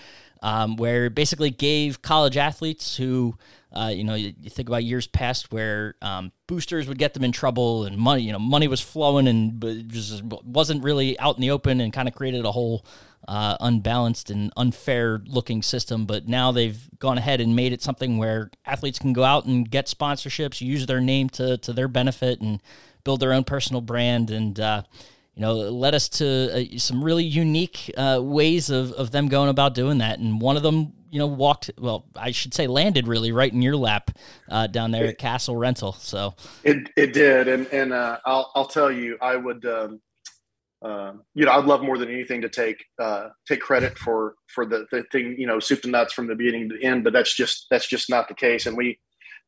[0.42, 3.36] um, where basically gave college athletes who
[3.72, 7.22] uh, you know, you, you, think about years past where um, boosters would get them
[7.22, 11.40] in trouble, and money, you know, money was flowing, and just wasn't really out in
[11.40, 12.84] the open, and kind of created a whole
[13.28, 16.04] uh, unbalanced and unfair looking system.
[16.04, 19.70] But now they've gone ahead and made it something where athletes can go out and
[19.70, 22.60] get sponsorships, use their name to to their benefit, and
[23.04, 24.82] build their own personal brand, and uh,
[25.40, 29.48] you know, led us to uh, some really unique uh, ways of, of them going
[29.48, 30.18] about doing that.
[30.18, 33.62] And one of them, you know, walked, well, I should say landed really right in
[33.62, 34.10] your lap
[34.50, 35.94] uh, down there at Castle Rental.
[35.94, 37.48] So it, it did.
[37.48, 40.02] And, and uh, I'll, I'll tell you, I would, um,
[40.84, 44.66] uh, you know, I'd love more than anything to take uh, take credit for for
[44.66, 47.02] the, the thing, you know, soup to nuts from the beginning to the end.
[47.02, 48.66] But that's just that's just not the case.
[48.66, 48.98] And we,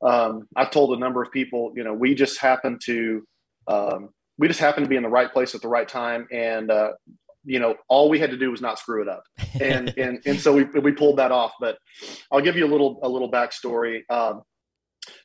[0.01, 3.27] um, I've told a number of people, you know, we just happen to
[3.67, 6.71] um, we just happened to be in the right place at the right time, and
[6.71, 6.93] uh,
[7.45, 9.25] you know, all we had to do was not screw it up,
[9.61, 11.53] and and and so we we pulled that off.
[11.61, 11.79] But
[12.31, 14.03] I'll give you a little a little backstory.
[14.11, 14.43] Um,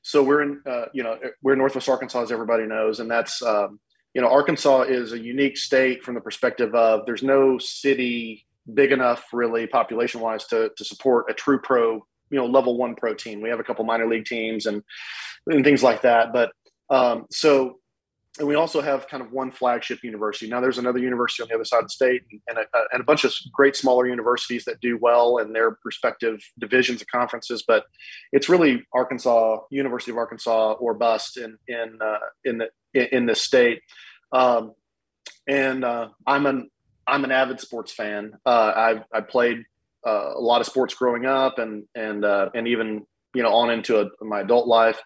[0.01, 3.41] so we're in, uh, you know, we're in Northwest Arkansas, as everybody knows, and that's
[3.41, 3.79] um,
[4.13, 8.91] you know, Arkansas is a unique state from the perspective of there's no city big
[8.91, 11.93] enough, really, population wise, to to support a true pro,
[12.29, 13.41] you know, level one pro team.
[13.41, 14.83] We have a couple minor league teams and
[15.45, 16.51] and things like that, but
[16.89, 17.79] um, so
[18.39, 20.49] and we also have kind of one flagship university.
[20.49, 23.03] Now there's another university on the other side of the state, and a, and a
[23.03, 27.63] bunch of great smaller universities that do well in their respective divisions of conferences.
[27.67, 27.85] But
[28.31, 33.41] it's really Arkansas, University of Arkansas, or bust in in uh, in the in this
[33.41, 33.81] state.
[34.31, 34.73] Um,
[35.47, 36.69] and uh, I'm an
[37.07, 38.33] I'm an avid sports fan.
[38.45, 39.63] Uh, I've I played
[40.05, 43.71] uh, a lot of sports growing up, and and uh, and even you know on
[43.71, 45.01] into a, my adult life.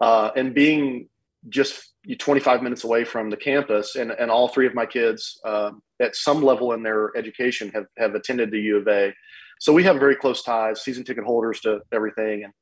[0.00, 1.08] Uh, and being
[1.48, 5.70] just 25 minutes away from the campus, and, and all three of my kids uh,
[6.00, 9.12] at some level in their education have, have attended the U of A.
[9.60, 12.52] So we have very close ties, season ticket holders to everything, and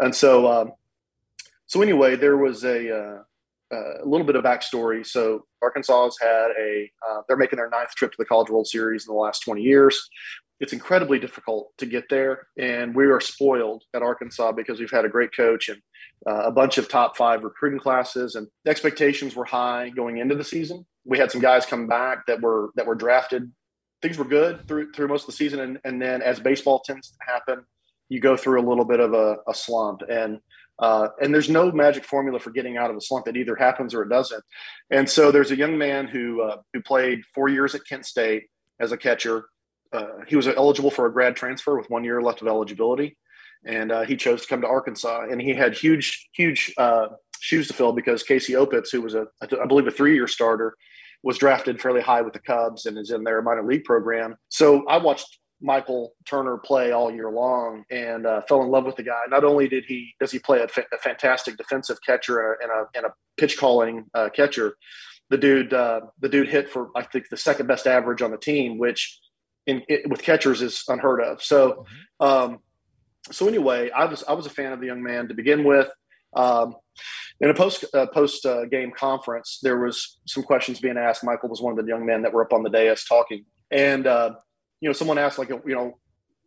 [0.00, 0.72] and so um,
[1.70, 3.18] so anyway, there was a, uh,
[3.72, 5.06] a little bit of backstory.
[5.06, 8.66] So Arkansas has had a uh, they're making their ninth trip to the College World
[8.66, 10.08] Series in the last 20 years
[10.60, 12.46] it's incredibly difficult to get there.
[12.58, 15.80] And we are spoiled at Arkansas because we've had a great coach and
[16.28, 20.44] uh, a bunch of top five recruiting classes, and expectations were high going into the
[20.44, 20.86] season.
[21.06, 23.50] We had some guys come back that were that were drafted.
[24.02, 27.08] Things were good through through most of the season, and, and then as baseball tends
[27.08, 27.64] to happen,
[28.10, 30.02] you go through a little bit of a, a slump.
[30.10, 30.40] And
[30.78, 33.26] uh, and there's no magic formula for getting out of a slump.
[33.26, 34.42] It either happens or it doesn't.
[34.90, 38.44] And so there's a young man who uh, who played four years at Kent State
[38.78, 39.46] as a catcher
[39.92, 43.16] uh, he was eligible for a grad transfer with one year left of eligibility,
[43.64, 45.26] and uh, he chose to come to Arkansas.
[45.30, 47.08] And he had huge, huge uh,
[47.40, 50.76] shoes to fill because Casey Opitz, who was a, I believe, a three-year starter,
[51.22, 54.36] was drafted fairly high with the Cubs and is in their minor league program.
[54.48, 58.96] So I watched Michael Turner play all year long and uh, fell in love with
[58.96, 59.20] the guy.
[59.28, 62.86] Not only did he does he play a, fa- a fantastic defensive catcher and a,
[62.94, 64.76] and a pitch calling uh, catcher,
[65.28, 68.38] the dude uh, the dude hit for I think the second best average on the
[68.38, 69.20] team, which
[69.66, 71.42] in, it, with catchers is unheard of.
[71.42, 71.86] So,
[72.20, 72.26] mm-hmm.
[72.26, 72.58] um,
[73.30, 75.88] so anyway, I was I was a fan of the young man to begin with.
[76.34, 76.76] Um,
[77.40, 81.24] in a post uh, post uh, game conference, there was some questions being asked.
[81.24, 84.06] Michael was one of the young men that were up on the dais talking, and
[84.06, 84.34] uh,
[84.80, 85.98] you know, someone asked like, you know,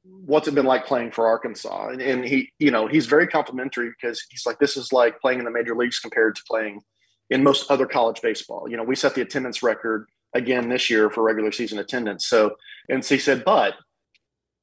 [0.03, 1.89] what's it been like playing for Arkansas?
[1.89, 5.39] And, and he, you know, he's very complimentary because he's like, this is like playing
[5.39, 6.81] in the major leagues compared to playing
[7.29, 8.67] in most other college baseball.
[8.69, 12.27] You know, we set the attendance record again this year for regular season attendance.
[12.27, 12.55] So,
[12.89, 13.75] and he said, but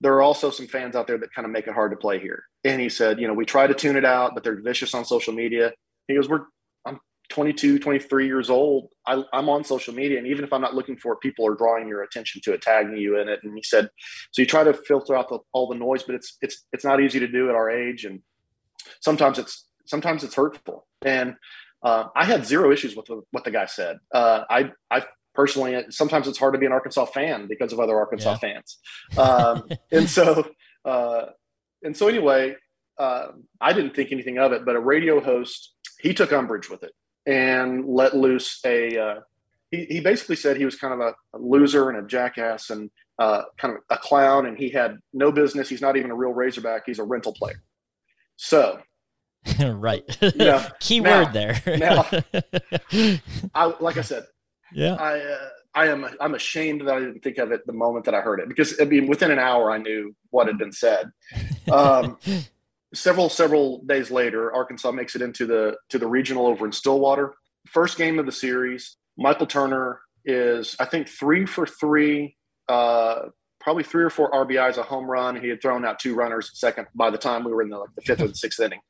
[0.01, 2.19] there are also some fans out there that kind of make it hard to play
[2.19, 2.45] here.
[2.65, 5.05] And he said, you know, we try to tune it out, but they're vicious on
[5.05, 5.73] social media.
[6.09, 6.45] He goes, we're,
[6.87, 8.89] I'm 22, 23 years old.
[9.07, 10.19] I, am on social media.
[10.19, 12.63] And even if I'm not looking for it, people are drawing your attention to it,
[12.63, 13.41] tagging you in it.
[13.43, 13.91] And he said,
[14.31, 17.01] so you try to filter out the, all the noise, but it's, it's, it's not
[17.01, 18.05] easy to do at our age.
[18.05, 18.21] And
[19.01, 20.87] sometimes it's, sometimes it's hurtful.
[21.03, 21.37] And
[21.83, 23.99] uh, I had zero issues with what the guy said.
[24.13, 27.97] Uh, I, I personally, sometimes it's hard to be an Arkansas fan because of other
[27.97, 28.39] Arkansas yeah.
[28.39, 28.79] fans.
[29.17, 30.49] Um, and so,
[30.85, 31.27] uh,
[31.83, 32.57] and so anyway,
[32.99, 33.29] uh,
[33.61, 36.93] I didn't think anything of it, but a radio host, he took umbrage with it
[37.27, 39.21] and let loose a, uh,
[39.71, 42.91] he, he basically said he was kind of a, a loser and a jackass and
[43.19, 45.69] uh, kind of a clown and he had no business.
[45.69, 46.83] He's not even a real Razorback.
[46.87, 47.63] He's a rental player.
[48.37, 48.81] So
[49.61, 50.05] right.
[50.35, 50.69] Yeah.
[50.81, 51.63] Key now, word there.
[51.79, 52.07] now,
[53.55, 54.25] I, like I said,
[54.73, 54.95] yeah.
[54.95, 58.15] I uh, I am I'm ashamed that I didn't think of it the moment that
[58.15, 61.11] I heard it because I mean within an hour I knew what had been said.
[61.71, 62.19] Um,
[62.95, 67.35] several several days later, Arkansas makes it into the to the regional over in Stillwater.
[67.67, 68.97] First game of the series.
[69.17, 72.37] Michael Turner is I think three for three,
[72.69, 73.27] uh,
[73.61, 75.41] probably three or four RBIs, a home run.
[75.41, 77.95] He had thrown out two runners second by the time we were in the like
[77.95, 78.81] the fifth or the sixth inning.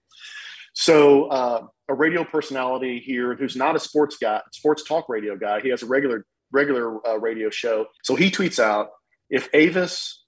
[0.75, 5.61] So uh, a radio personality here who's not a sports guy, sports talk radio guy.
[5.61, 7.87] He has a regular regular uh, radio show.
[8.03, 8.89] So he tweets out
[9.29, 10.25] if Avis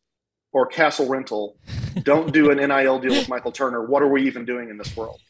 [0.53, 1.57] or Castle Rental
[2.03, 4.95] don't do an NIL deal with Michael Turner, what are we even doing in this
[4.97, 5.21] world?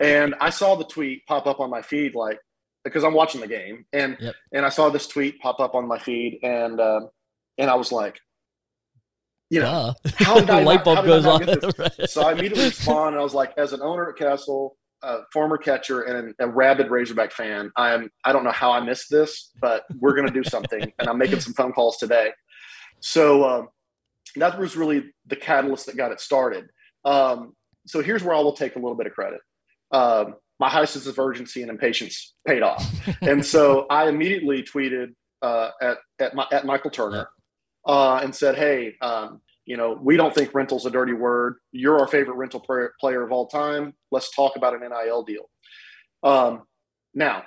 [0.00, 2.38] And I saw the tweet pop up on my feed like,
[2.82, 4.34] because I'm watching the game, and Yep.
[4.54, 7.10] and I saw this tweet pop up on my feed, and um,
[7.58, 8.18] and I was like,
[9.50, 11.90] you know, how did I the light bulb how did I goes on.
[12.06, 15.58] so I immediately respond, and I was like, as an owner at Castle, a former
[15.58, 19.84] catcher, and a rabid Razorback fan, I'm I don't know how I missed this, but
[19.98, 22.30] we're going to do something, and I'm making some phone calls today.
[23.00, 23.68] So um,
[24.36, 26.66] that was really the catalyst that got it started.
[27.04, 27.54] Um,
[27.86, 29.40] so here's where I will take a little bit of credit.
[29.90, 32.86] Um, my high sense of urgency and impatience paid off,
[33.22, 37.28] and so I immediately tweeted uh, at at, my, at Michael Turner
[37.86, 41.56] uh, and said, "Hey, um, you know, we don't think rental's a dirty word.
[41.72, 43.94] You're our favorite rental player, player of all time.
[44.10, 45.50] Let's talk about an NIL deal."
[46.22, 46.62] Um,
[47.14, 47.44] now,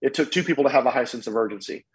[0.00, 1.86] it took two people to have a high sense of urgency.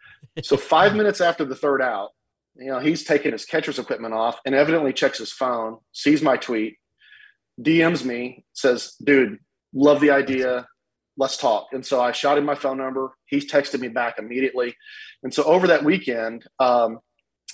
[0.42, 2.10] So five minutes after the third out,
[2.56, 6.38] you know, he's taking his catcher's equipment off and evidently checks his phone, sees my
[6.38, 6.78] tweet,
[7.62, 9.40] DMs me, says, "Dude,
[9.74, 10.68] love the idea.
[11.18, 13.12] Let's talk." And so I shot him my phone number.
[13.28, 14.76] He's texted me back immediately.
[15.24, 17.00] And so over that weekend, um,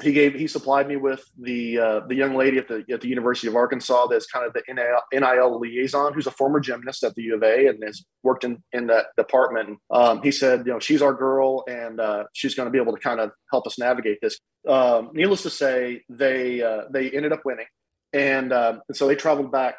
[0.02, 3.08] he gave he supplied me with the uh, the young lady at the at the
[3.08, 7.14] University of Arkansas that's kind of the NIL, NIL liaison, who's a former gymnast at
[7.14, 9.78] the U of A and has worked in in that department.
[9.92, 12.94] Um, he said, you know, she's our girl, and uh, she's going to be able
[12.94, 14.40] to kind of help us navigate this.
[14.68, 17.68] Um, needless to say, they uh, they ended up winning,
[18.14, 19.76] and, uh, and so they traveled back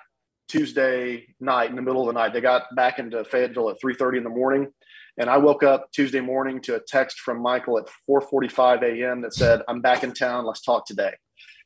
[0.47, 2.33] Tuesday night in the middle of the night.
[2.33, 4.73] They got back into Fayetteville at three thirty in the morning.
[5.17, 9.21] And I woke up Tuesday morning to a text from Michael at 4:45 a.m.
[9.23, 10.45] that said, "I'm back in town.
[10.45, 11.15] Let's talk today."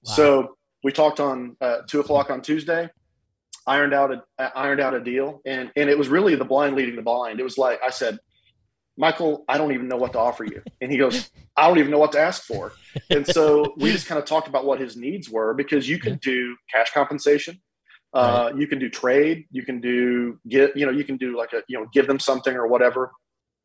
[0.05, 0.15] Wow.
[0.15, 2.91] So we talked on uh, two o'clock on Tuesday,
[3.67, 6.77] ironed out a uh, ironed out a deal, and and it was really the blind
[6.77, 7.41] leading the blind.
[7.41, 8.19] It was like I said,
[8.99, 11.91] Michael, I don't even know what to offer you, and he goes, I don't even
[11.91, 12.73] know what to ask for.
[13.11, 16.17] And so we just kind of talked about what his needs were because you can
[16.17, 17.61] do cash compensation.
[18.13, 19.47] Uh, You can do trade.
[19.51, 20.77] You can do get.
[20.77, 23.13] You know, you can do like a you know give them something or whatever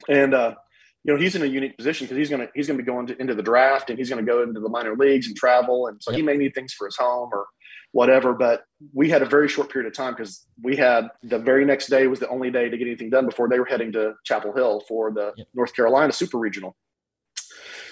[0.10, 0.56] and uh,
[1.04, 3.20] you know he's in a unique position because he's gonna he's gonna be going to,
[3.22, 6.12] into the draft and he's gonna go into the minor leagues and travel, and so
[6.12, 6.18] Yep.
[6.18, 7.46] he may need things for his home or
[7.92, 8.34] whatever.
[8.34, 8.64] But
[8.94, 12.08] we had a very short period of time because we had the very next day
[12.08, 14.82] was the only day to get anything done before they were heading to Chapel Hill
[14.88, 15.48] for the Yep.
[15.54, 16.76] North Carolina Super Regional.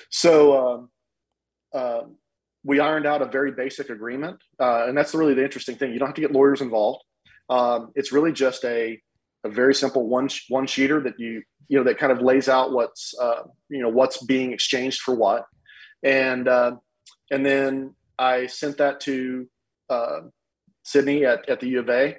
[0.09, 0.67] So.
[0.67, 0.89] Um,
[1.73, 2.01] uh,
[2.63, 5.93] we ironed out a very basic agreement, uh, and that's really the interesting thing.
[5.93, 7.03] You don't have to get lawyers involved.
[7.49, 9.01] Um, it's really just a
[9.43, 12.71] a very simple one one sheeter that you you know that kind of lays out
[12.71, 15.45] what's uh, you know what's being exchanged for what,
[16.03, 16.75] and uh,
[17.31, 19.47] and then I sent that to
[19.89, 20.19] uh,
[20.83, 22.17] Sydney at, at the U of A,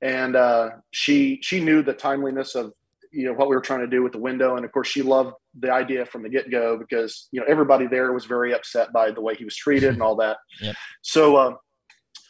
[0.00, 2.72] and uh, she she knew the timeliness of
[3.12, 5.02] you know what we were trying to do with the window, and of course she
[5.02, 8.92] loved the idea from the get go because you know everybody there was very upset
[8.92, 10.36] by the way he was treated and all that.
[10.60, 10.76] Yep.
[11.02, 11.54] So uh,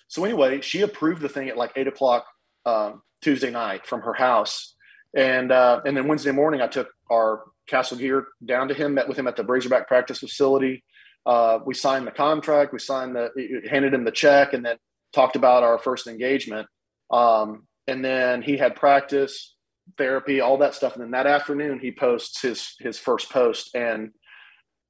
[0.09, 2.27] so anyway, she approved the thing at like eight o'clock
[2.67, 4.75] um, Tuesday night from her house,
[5.15, 9.09] and uh, and then Wednesday morning I took our Castle gear down to him, met
[9.09, 10.83] with him at the Razorback practice facility.
[11.25, 13.31] Uh, we signed the contract, we signed the
[13.71, 14.77] handed him the check, and then
[15.13, 16.67] talked about our first engagement.
[17.11, 19.55] Um, and then he had practice,
[19.99, 20.95] therapy, all that stuff.
[20.95, 24.11] And then that afternoon he posts his his first post, and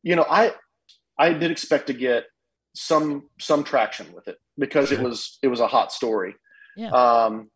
[0.03, 0.55] you know I
[1.19, 2.25] I did expect to get
[2.75, 6.35] some some traction with it because it was it was a hot story.
[6.77, 6.91] Yeah.
[6.91, 7.51] Um,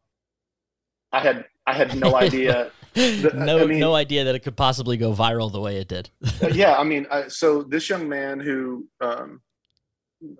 [1.15, 2.71] I had I had no idea.
[2.97, 6.11] no, I mean- no idea that it could possibly go viral the way it did.
[6.43, 9.41] Uh, yeah, I mean, I, so this young man who um,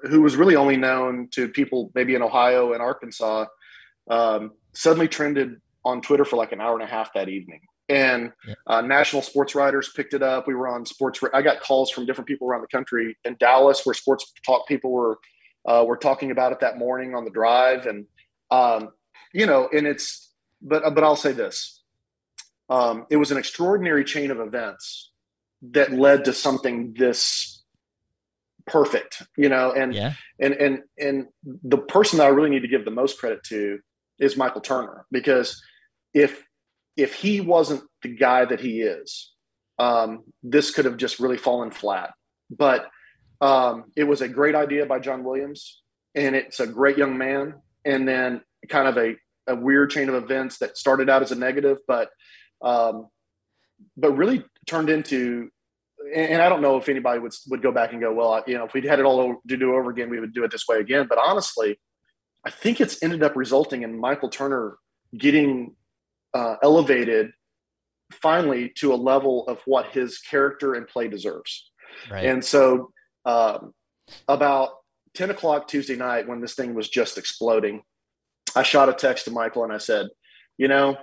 [0.03, 3.47] who was really only known to people maybe in Ohio and Arkansas
[4.11, 7.61] um, suddenly trended on Twitter for like an hour and a half that evening.
[7.89, 8.55] And Yeah.
[8.67, 10.47] uh, national sports writers picked it up.
[10.47, 11.21] We were on sports.
[11.35, 14.91] I got calls from different people around the country in Dallas, where sports talk people
[14.91, 15.19] were
[15.69, 18.07] uh, were talking about it that morning on the drive, and
[18.51, 18.91] um,
[19.33, 20.31] you know, and it's.
[20.65, 21.83] But but I'll say this:
[22.69, 25.13] um, it was an extraordinary chain of events
[25.73, 27.63] that led to something this
[28.67, 30.15] perfect, you know, and yeah.
[30.41, 33.79] and and and the person that I really need to give the most credit to
[34.19, 35.63] is Michael Turner because
[36.13, 36.47] if
[36.97, 39.33] if he wasn't the guy that he is,
[39.79, 42.11] um, this could have just really fallen flat.
[42.51, 42.87] But
[43.41, 45.83] um, it was a great idea by John Williams,
[46.15, 49.17] and it's a great young man, and then kind of a,
[49.47, 52.11] a weird chain of events that started out as a negative, but
[52.63, 53.09] um,
[53.97, 55.51] but really turned into
[56.15, 58.65] and I don't know if anybody would would go back and go, well, you know,
[58.65, 60.67] if we'd had it all over, to do over again, we would do it this
[60.69, 61.07] way again.
[61.09, 61.79] But honestly,
[62.45, 64.77] I think it's ended up resulting in Michael Turner
[65.17, 65.75] getting
[66.35, 67.33] uh, elevated
[68.13, 71.71] finally to a level of what his character and play deserves.
[72.11, 72.27] Right.
[72.27, 72.91] And so,
[73.25, 73.73] um,
[74.29, 74.71] about
[75.15, 77.83] 10 o'clock Tuesday night, when this thing was just exploding,
[78.57, 80.09] I shot a text to Michael and I said,
[80.57, 80.97] You know,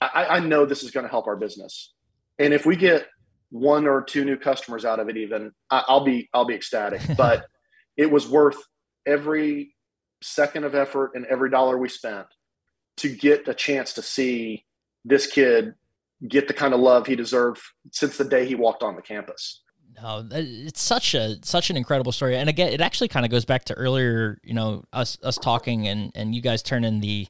[0.00, 1.92] I, I know this is going to help our business.
[2.38, 3.06] and if we get
[3.50, 7.00] one or two new customers out of it, even I, will be I'll be ecstatic.
[7.16, 7.46] But
[7.96, 8.58] it was worth
[9.06, 9.74] every
[10.22, 12.26] second of effort and every dollar we spent
[12.98, 14.64] to get a chance to see
[15.04, 15.74] this kid
[16.26, 17.60] get the kind of love he deserved
[17.92, 19.62] since the day he walked on the campus.
[20.02, 23.44] No, it's such a such an incredible story, and again, it actually kind of goes
[23.44, 27.26] back to earlier, you know, us us talking and and you guys turning the,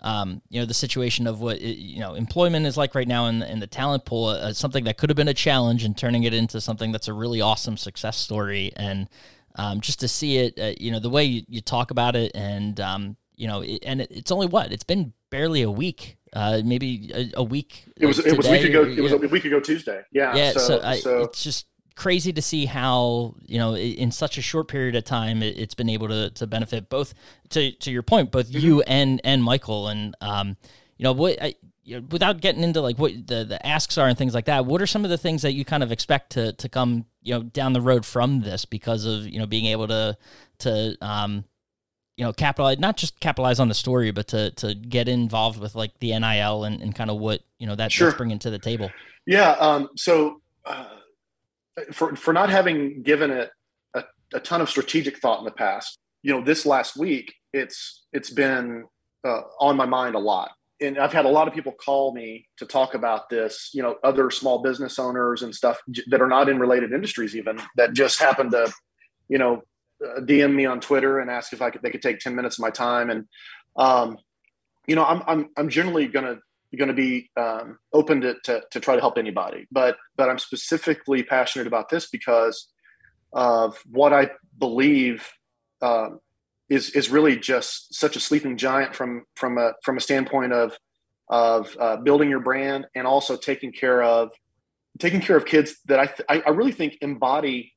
[0.00, 3.42] um, you know, the situation of what you know employment is like right now in
[3.42, 6.34] in the talent pool, uh, something that could have been a challenge, and turning it
[6.34, 9.08] into something that's a really awesome success story, and
[9.56, 12.32] um, just to see it, uh, you know, the way you, you talk about it,
[12.34, 16.18] and um, you know, it, and it, it's only what it's been barely a week
[16.34, 17.84] uh, maybe a, a, week.
[17.96, 18.84] It was it was a week ago.
[18.84, 20.02] It was a week ago Tuesday.
[20.12, 20.34] Yeah.
[20.34, 20.52] Yeah.
[20.52, 24.42] So, so, I, so, it's just crazy to see how you know in such a
[24.42, 27.14] short period of time it, has been able to to benefit both
[27.50, 28.58] to to your point both mm-hmm.
[28.58, 30.56] you and and Michael and um
[30.96, 34.08] you know what I, you know, without getting into like what the the asks are
[34.08, 36.30] and things like that what are some of the things that you kind of expect
[36.30, 39.66] to to come you know down the road from this because of you know being
[39.66, 40.16] able to
[40.58, 41.44] to um
[42.16, 45.74] you know capitalize not just capitalize on the story but to to get involved with
[45.74, 48.08] like the nil and, and kind of what you know that, sure.
[48.08, 48.90] that's bringing to the table
[49.26, 50.86] yeah um so uh,
[51.92, 53.50] for for not having given it
[53.94, 54.04] a,
[54.34, 58.30] a, ton of strategic thought in the past you know this last week it's it's
[58.30, 58.84] been
[59.26, 60.50] uh, on my mind a lot
[60.80, 63.96] and i've had a lot of people call me to talk about this you know
[64.04, 68.20] other small business owners and stuff that are not in related industries even that just
[68.20, 68.70] happen to
[69.28, 69.62] you know
[70.02, 72.58] uh, DM me on Twitter and ask if I could, they could take 10 minutes
[72.58, 73.10] of my time.
[73.10, 73.26] And,
[73.76, 74.18] um,
[74.86, 76.40] you know, I'm, I'm, I'm generally going to,
[76.78, 80.38] going to be um, open to, to, to, try to help anybody, but, but I'm
[80.38, 82.68] specifically passionate about this because
[83.32, 85.28] of what I believe
[85.80, 86.20] um,
[86.68, 90.76] is, is really just such a sleeping giant from, from a, from a standpoint of,
[91.28, 94.30] of uh, building your brand and also taking care of,
[94.98, 97.72] taking care of kids that I, th- I really think embody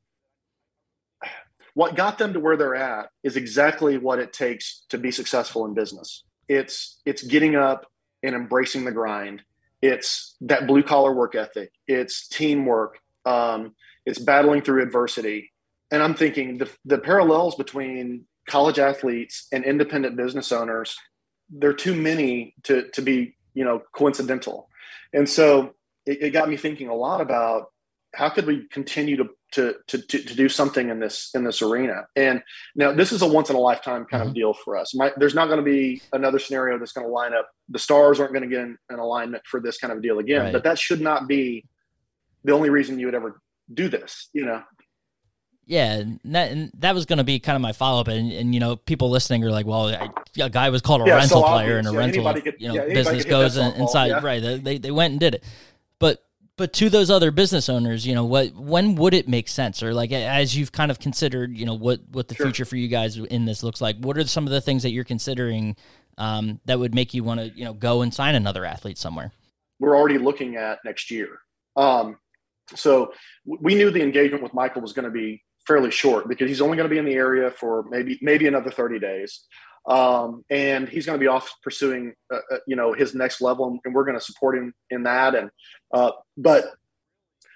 [1.76, 5.66] what got them to where they're at is exactly what it takes to be successful
[5.66, 6.24] in business.
[6.48, 7.86] It's it's getting up
[8.26, 9.42] and embracing the grind.
[9.82, 11.72] It's that blue collar work ethic.
[11.88, 13.00] It's teamwork.
[13.26, 15.52] Um, it's battling through adversity.
[15.92, 20.98] And I'm thinking the the parallels between college athletes and independent business owners,
[21.50, 24.70] they're too many to to be you know coincidental.
[25.14, 27.72] And so it, it got me thinking a lot about
[28.16, 32.06] how could we continue to to, to, to, do something in this in this arena.
[32.18, 32.42] And
[32.76, 34.30] now this is a once in a lifetime kind mm-hmm.
[34.30, 34.94] of deal for us.
[34.94, 37.50] My, there's not going to be another scenario that's going to line up.
[37.70, 40.42] The stars aren't going to get in an alignment for this kind of deal again.
[40.42, 40.54] Right.
[40.54, 41.66] But that should not be
[42.44, 43.40] the only reason you would ever
[43.74, 44.30] do this.
[44.34, 44.64] You know.
[45.68, 48.32] Yeah, and that, and that was going to be kind of my follow up, and,
[48.32, 50.10] and you know, people listening are like, "Well, I,
[50.40, 52.68] a guy was called a yeah, rental so player, and a yeah, rental, could, you
[52.68, 54.44] know, yeah, business goes inside, right?
[54.44, 55.44] They they went and did it,
[55.98, 56.24] but
[56.58, 59.94] but to those other business owners, you know, what when would it make sense, or
[59.94, 62.46] like as you've kind of considered, you know, what what the sure.
[62.46, 63.98] future for you guys in this looks like?
[63.98, 65.76] What are some of the things that you're considering
[66.18, 69.32] um, that would make you want to, you know, go and sign another athlete somewhere?
[69.80, 71.40] We're already looking at next year.
[71.76, 72.18] Um,
[72.74, 73.14] so
[73.46, 76.78] we knew the engagement with Michael was going to be fairly short because he's only
[76.78, 79.46] going to be in the area for maybe maybe another 30 days
[79.88, 83.80] um, and he's going to be off pursuing uh, uh, you know his next level
[83.84, 85.36] and we're going to support him in that.
[85.36, 85.50] And
[85.94, 86.66] uh, but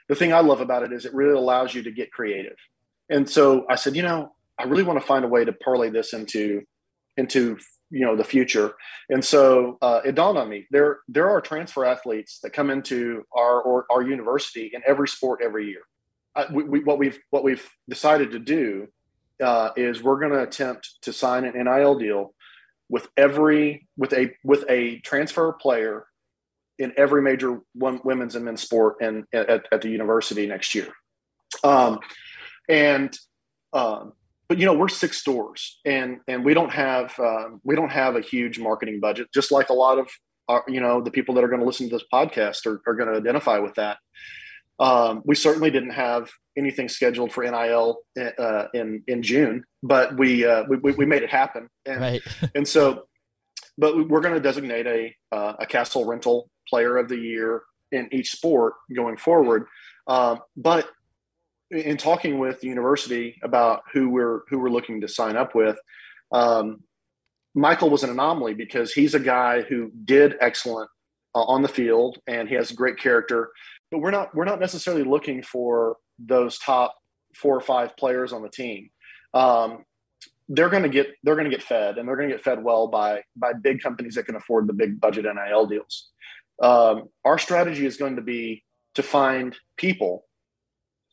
[0.08, 2.58] the thing i love about it is it really allows you to get creative.
[3.10, 5.90] And so i said you know i really want to find a way to parlay
[5.90, 6.64] this into
[7.18, 7.58] into
[7.92, 8.74] you know the future.
[9.10, 13.24] And so uh, it dawned on me there there are transfer athletes that come into
[13.36, 15.82] our or our university in every sport every year.
[16.36, 18.88] Uh, we, we, what we've what we've decided to do
[19.42, 22.34] uh, is we're going to attempt to sign an NIL deal
[22.90, 26.06] with every with a with a transfer player
[26.78, 30.88] in every major women's and men's sport and at, at the university next year.
[31.64, 32.00] Um,
[32.70, 33.16] and
[33.74, 34.14] um,
[34.48, 38.16] but you know we're six stores and and we don't have um, we don't have
[38.16, 40.10] a huge marketing budget just like a lot of
[40.48, 42.96] our, you know the people that are going to listen to this podcast are, are
[42.96, 43.98] going to identify with that
[44.80, 48.00] um, we certainly didn't have anything scheduled for NIL
[48.38, 52.22] uh, in in June, but we, uh, we we made it happen, and right.
[52.56, 53.08] and so,
[53.78, 58.08] but we're going to designate a uh, a Castle Rental Player of the Year in
[58.12, 59.66] each sport going forward.
[60.08, 60.90] Um, but
[61.72, 65.78] in talking with the university about who we're who we're looking to sign up with,
[66.32, 66.84] um,
[67.54, 70.90] Michael was an anomaly because he's a guy who did excellent
[71.36, 73.52] uh, on the field and he has great character
[73.92, 76.96] but we're not we're not necessarily looking for those top
[77.36, 78.90] four or five players on the team.
[79.34, 79.86] Um,
[80.48, 82.64] they're going to get they're going to get fed, and they're going to get fed
[82.64, 86.10] well by by big companies that can afford the big budget NIL deals.
[86.62, 88.64] Um, our strategy is going to be
[88.96, 90.26] to find people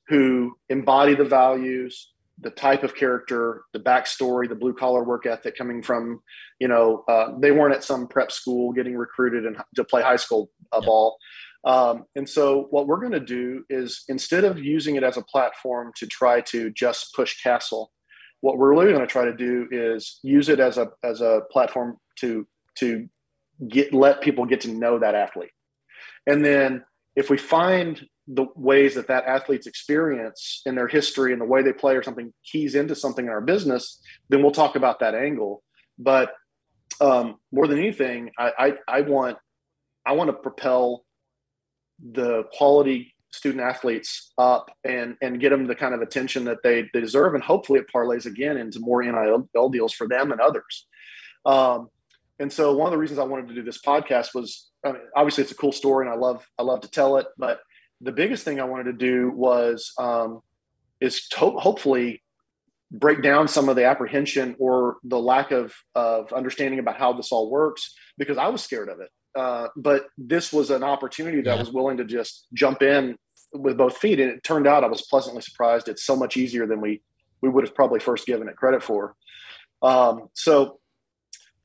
[0.08, 5.56] who embody the values, the type of character, the backstory, the blue collar work ethic
[5.56, 6.20] coming from,
[6.58, 10.16] you know, uh, they weren't at some prep school getting recruited and to play high
[10.16, 11.16] school uh, ball.
[11.66, 15.22] Um, and so, what we're going to do is instead of using it as a
[15.22, 17.90] platform to try to just push Castle,
[18.40, 21.42] what we're really going to try to do is use it as a as a
[21.50, 22.46] platform to
[22.76, 23.08] to
[23.68, 25.50] get let people get to know that athlete,
[26.26, 26.84] and then
[27.16, 31.62] if we find the ways that that athlete's experience in their history and the way
[31.62, 35.14] they play or something keys into something in our business, then we'll talk about that
[35.14, 35.62] angle.
[35.98, 36.32] But
[37.00, 39.38] um, more than anything, I, I, I want
[40.04, 41.05] I want to propel
[42.00, 46.88] the quality student athletes up and and get them the kind of attention that they,
[46.92, 50.86] they deserve, and hopefully it parlays again into more NIL deals for them and others.
[51.44, 51.88] Um,
[52.38, 55.02] and so one of the reasons I wanted to do this podcast was I mean,
[55.14, 57.60] obviously it's a cool story and I love I love to tell it, but
[58.00, 60.40] the biggest thing I wanted to do was um,
[61.00, 62.22] is to hopefully
[62.92, 67.32] break down some of the apprehension or the lack of of understanding about how this
[67.32, 69.10] all works because I was scared of it.
[69.36, 71.60] Uh, but this was an opportunity that yeah.
[71.60, 73.16] was willing to just jump in
[73.52, 75.88] with both feet, and it turned out I was pleasantly surprised.
[75.88, 77.02] It's so much easier than we
[77.42, 79.14] we would have probably first given it credit for.
[79.82, 80.80] Um, so,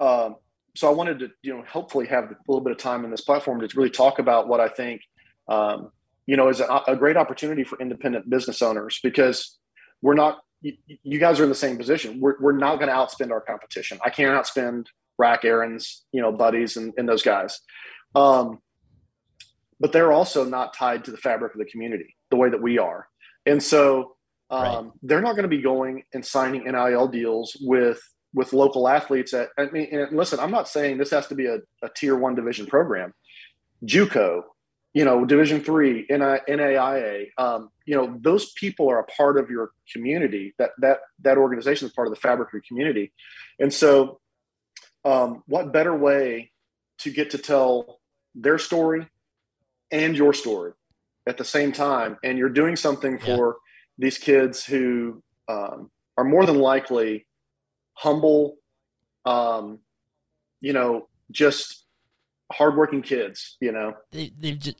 [0.01, 0.35] um,
[0.75, 3.21] so I wanted to you know hopefully have a little bit of time in this
[3.21, 5.01] platform to really talk about what I think
[5.47, 5.91] um,
[6.25, 9.57] you know, is a, a great opportunity for independent business owners because
[10.01, 12.19] we're not, you, you guys are in the same position.
[12.19, 13.99] We're, we're not going to outspend our competition.
[14.03, 14.85] I can't outspend
[15.21, 17.61] Rack Aaron's, you know, buddies and, and those guys.
[18.15, 18.59] Um,
[19.79, 22.77] but they're also not tied to the fabric of the community the way that we
[22.77, 23.07] are.
[23.45, 24.15] And so
[24.49, 24.91] um, right.
[25.03, 28.01] they're not going to be going and signing NIL deals with
[28.33, 29.33] with local athletes.
[29.33, 32.15] At I mean, and listen, I'm not saying this has to be a, a tier
[32.15, 33.13] one division program.
[33.85, 34.43] JUCO,
[34.93, 39.71] you know, Division three, NAIA, um, you know, those people are a part of your
[39.91, 40.53] community.
[40.59, 43.11] That that that organization is part of the fabric of your community,
[43.59, 44.19] and so,
[45.03, 46.51] um, what better way
[46.99, 47.99] to get to tell
[48.35, 49.07] their story
[49.91, 50.73] and your story
[51.27, 52.17] at the same time?
[52.23, 53.53] And you're doing something for yeah.
[53.97, 57.25] these kids who um, are more than likely
[57.93, 58.57] humble,
[59.25, 59.79] um,
[60.59, 61.85] you know, just
[62.51, 63.93] hardworking kids, you know.
[64.11, 64.77] They, they've just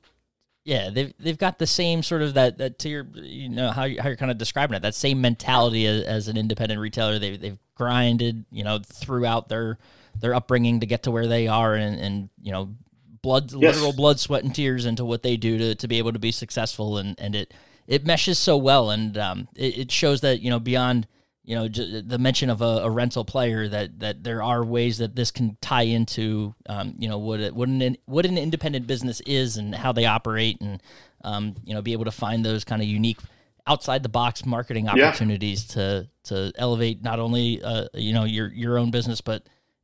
[0.64, 3.86] yeah, they've they've got the same sort of that that to your you know how
[3.86, 7.18] you, how you're kind of describing it that same mentality as, as an independent retailer.
[7.18, 9.80] They they've grinded you know throughout their
[10.20, 12.74] their upbringing to get to where they are and and you know
[13.22, 13.76] blood yes.
[13.76, 16.32] literal blood sweat and tears into what they do to to be able to be
[16.32, 17.54] successful and and it
[17.88, 21.08] it meshes so well and um it, it shows that you know beyond
[21.44, 25.16] you know the mention of a, a, rental player that that there are ways that
[25.16, 29.22] this can tie into um, you know what it, what an what an independent business
[29.22, 30.82] is and how they operate and
[31.24, 33.18] um, you know be able to find those kind of unique
[33.66, 35.74] outside the box marketing opportunities yeah.
[35.74, 39.44] to to elevate not only uh, you know your your own business but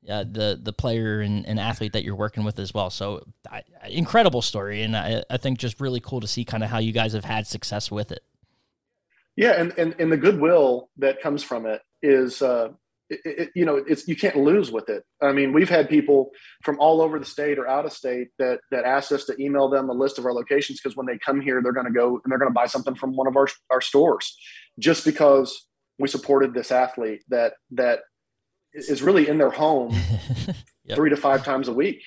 [0.10, 2.90] uh, the the player and, and, athlete that you're working with as well.
[2.90, 6.70] So I, incredible story, and I, I think just really cool to see kind of
[6.70, 8.24] how you guys have had success with it.
[9.36, 12.70] Yeah, and, and and the goodwill that comes from it is, uh,
[13.10, 15.04] it, it, you know, it's you can't lose with it.
[15.22, 16.32] I mean, we've had people
[16.64, 19.70] from all over the state or out of state that that asked us to email
[19.70, 22.20] them a list of our locations because when they come here, they're going to go
[22.24, 24.38] and they're going to buy something from one of our our stores,
[24.80, 25.68] just because
[26.00, 28.00] we supported this athlete that that
[28.78, 29.96] is really in their home
[30.86, 30.96] yep.
[30.96, 32.02] three to five times a week.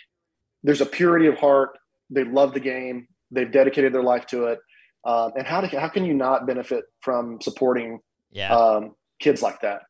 [0.62, 1.71] There's a purity of heart.
[2.11, 3.09] They love the game.
[3.31, 4.61] They've dedicated their life to it
[5.05, 8.01] um, and how, to, how can you not benefit from supporting
[8.31, 8.55] yeah.
[8.55, 9.83] um, kids like that?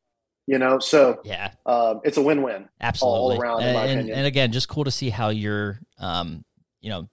[0.46, 3.62] You know, so yeah, um, it's a win-win absolutely all around.
[3.62, 6.44] And, and, again, just cool to see how you're, um,
[6.80, 7.08] you know,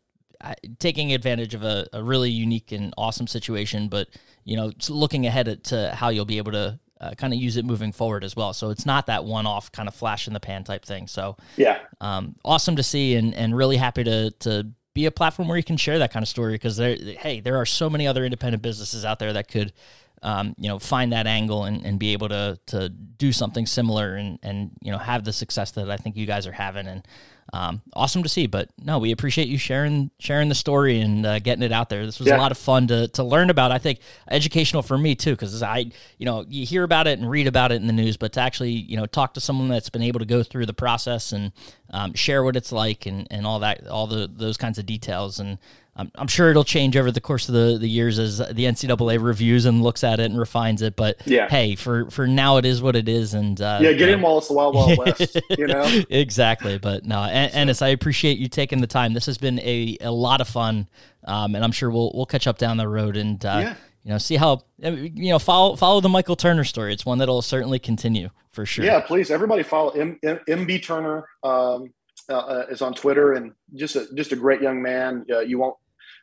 [0.80, 4.08] taking advantage of a, a, really unique and awesome situation, but
[4.44, 7.66] you know, looking ahead to how you'll be able to uh, kind of use it
[7.66, 8.54] moving forward as well.
[8.54, 11.08] So it's not that one-off kind of flash in the pan type thing.
[11.08, 15.48] So yeah, um, awesome to see, and and really happy to to be a platform
[15.48, 18.08] where you can share that kind of story because there, hey, there are so many
[18.08, 19.72] other independent businesses out there that could,
[20.24, 24.16] um, you know, find that angle and, and be able to to do something similar
[24.16, 27.08] and and you know have the success that I think you guys are having and
[27.54, 28.48] um, awesome to see.
[28.48, 32.06] But no, we appreciate you sharing sharing the story and uh, getting it out there.
[32.06, 32.38] This was yeah.
[32.38, 33.72] a lot of fun to to learn about.
[33.72, 37.30] I think educational for me too, because I you know you hear about it and
[37.30, 39.90] read about it in the news, but to actually you know talk to someone that's
[39.90, 41.52] been able to go through the process and
[41.92, 45.40] um, share what it's like and and all that all the those kinds of details
[45.40, 45.58] and
[45.98, 49.22] I'm, I'm sure it'll change over the course of the, the years as the NCAA
[49.22, 50.96] reviews and looks at it and refines it.
[50.96, 51.50] But yeah.
[51.50, 53.34] hey, for for now, it is what it is.
[53.34, 55.40] And uh, yeah, get in while it's the wild wild west.
[55.50, 56.78] You know exactly.
[56.78, 59.14] But no, and, Enos, I appreciate you taking the time.
[59.14, 60.88] This has been a, a lot of fun,
[61.24, 63.76] um, and I'm sure we'll we'll catch up down the road and uh, yeah.
[64.04, 66.94] you know see how you know follow follow the Michael Turner story.
[66.94, 68.86] It's one that'll certainly continue for sure.
[68.86, 71.28] Yeah, please, everybody follow M- M- MB Turner.
[71.44, 71.94] Um,
[72.30, 75.26] uh, uh, is on Twitter and just a, just a great young man.
[75.32, 75.78] Uh, you won't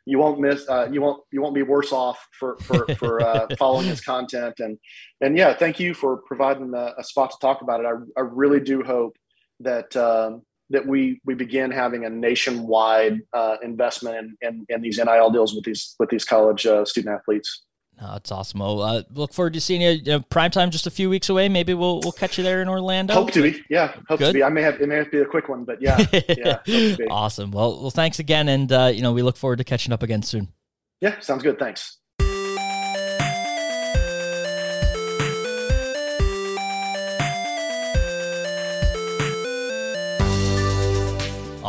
[0.06, 3.46] you won't miss uh, you won't you won't be worse off for for, for uh,
[3.58, 4.60] following his content.
[4.60, 4.78] And
[5.20, 7.86] and yeah thank you for providing a, a spot to talk about it.
[7.86, 9.16] I, I really do hope
[9.60, 14.98] that um, that we we begin having a nationwide uh, investment in, in, in these
[14.98, 17.64] NIL deals with these with these college uh, student athletes
[18.00, 18.60] no, it's awesome.
[18.60, 19.90] Well, uh, look forward to seeing you.
[19.90, 21.48] you know, prime time just a few weeks away.
[21.48, 23.14] Maybe we'll we'll catch you there in Orlando.
[23.14, 23.94] Hope to be, yeah.
[24.08, 24.28] Hope Good.
[24.28, 24.42] to be.
[24.42, 26.96] I may have it may have to be a quick one, but yeah, yeah.
[27.10, 27.50] awesome.
[27.50, 30.22] Well, well, thanks again, and uh, you know we look forward to catching up again
[30.22, 30.48] soon.
[31.00, 31.58] Yeah, sounds good.
[31.58, 31.98] Thanks.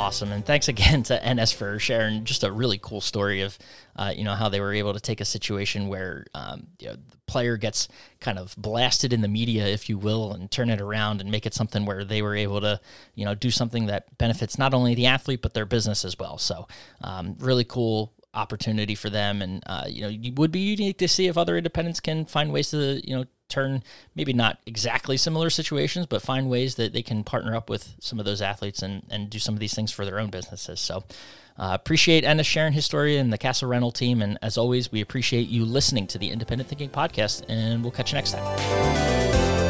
[0.05, 0.31] Awesome.
[0.31, 3.57] And thanks again to Enos for sharing just a really cool story of,
[3.95, 6.93] uh, you know, how they were able to take a situation where um, you know,
[6.93, 7.87] the player gets
[8.19, 11.47] kind of blasted in the media, if you will, and turn it around and make
[11.47, 12.79] it something where they were able to,
[13.15, 16.37] you know, do something that benefits not only the athlete but their business as well.
[16.37, 16.67] So,
[17.01, 21.07] um, really cool opportunity for them and uh, you know it would be unique to
[21.07, 23.83] see if other independents can find ways to you know turn
[24.15, 28.19] maybe not exactly similar situations, but find ways that they can partner up with some
[28.19, 30.79] of those athletes and, and do some of these things for their own businesses.
[30.79, 31.03] So
[31.57, 34.21] uh, appreciate Enos sharing his story and the Castle Rental team.
[34.21, 38.11] And as always, we appreciate you listening to the Independent Thinking Podcast, and we'll catch
[38.11, 39.64] you next time.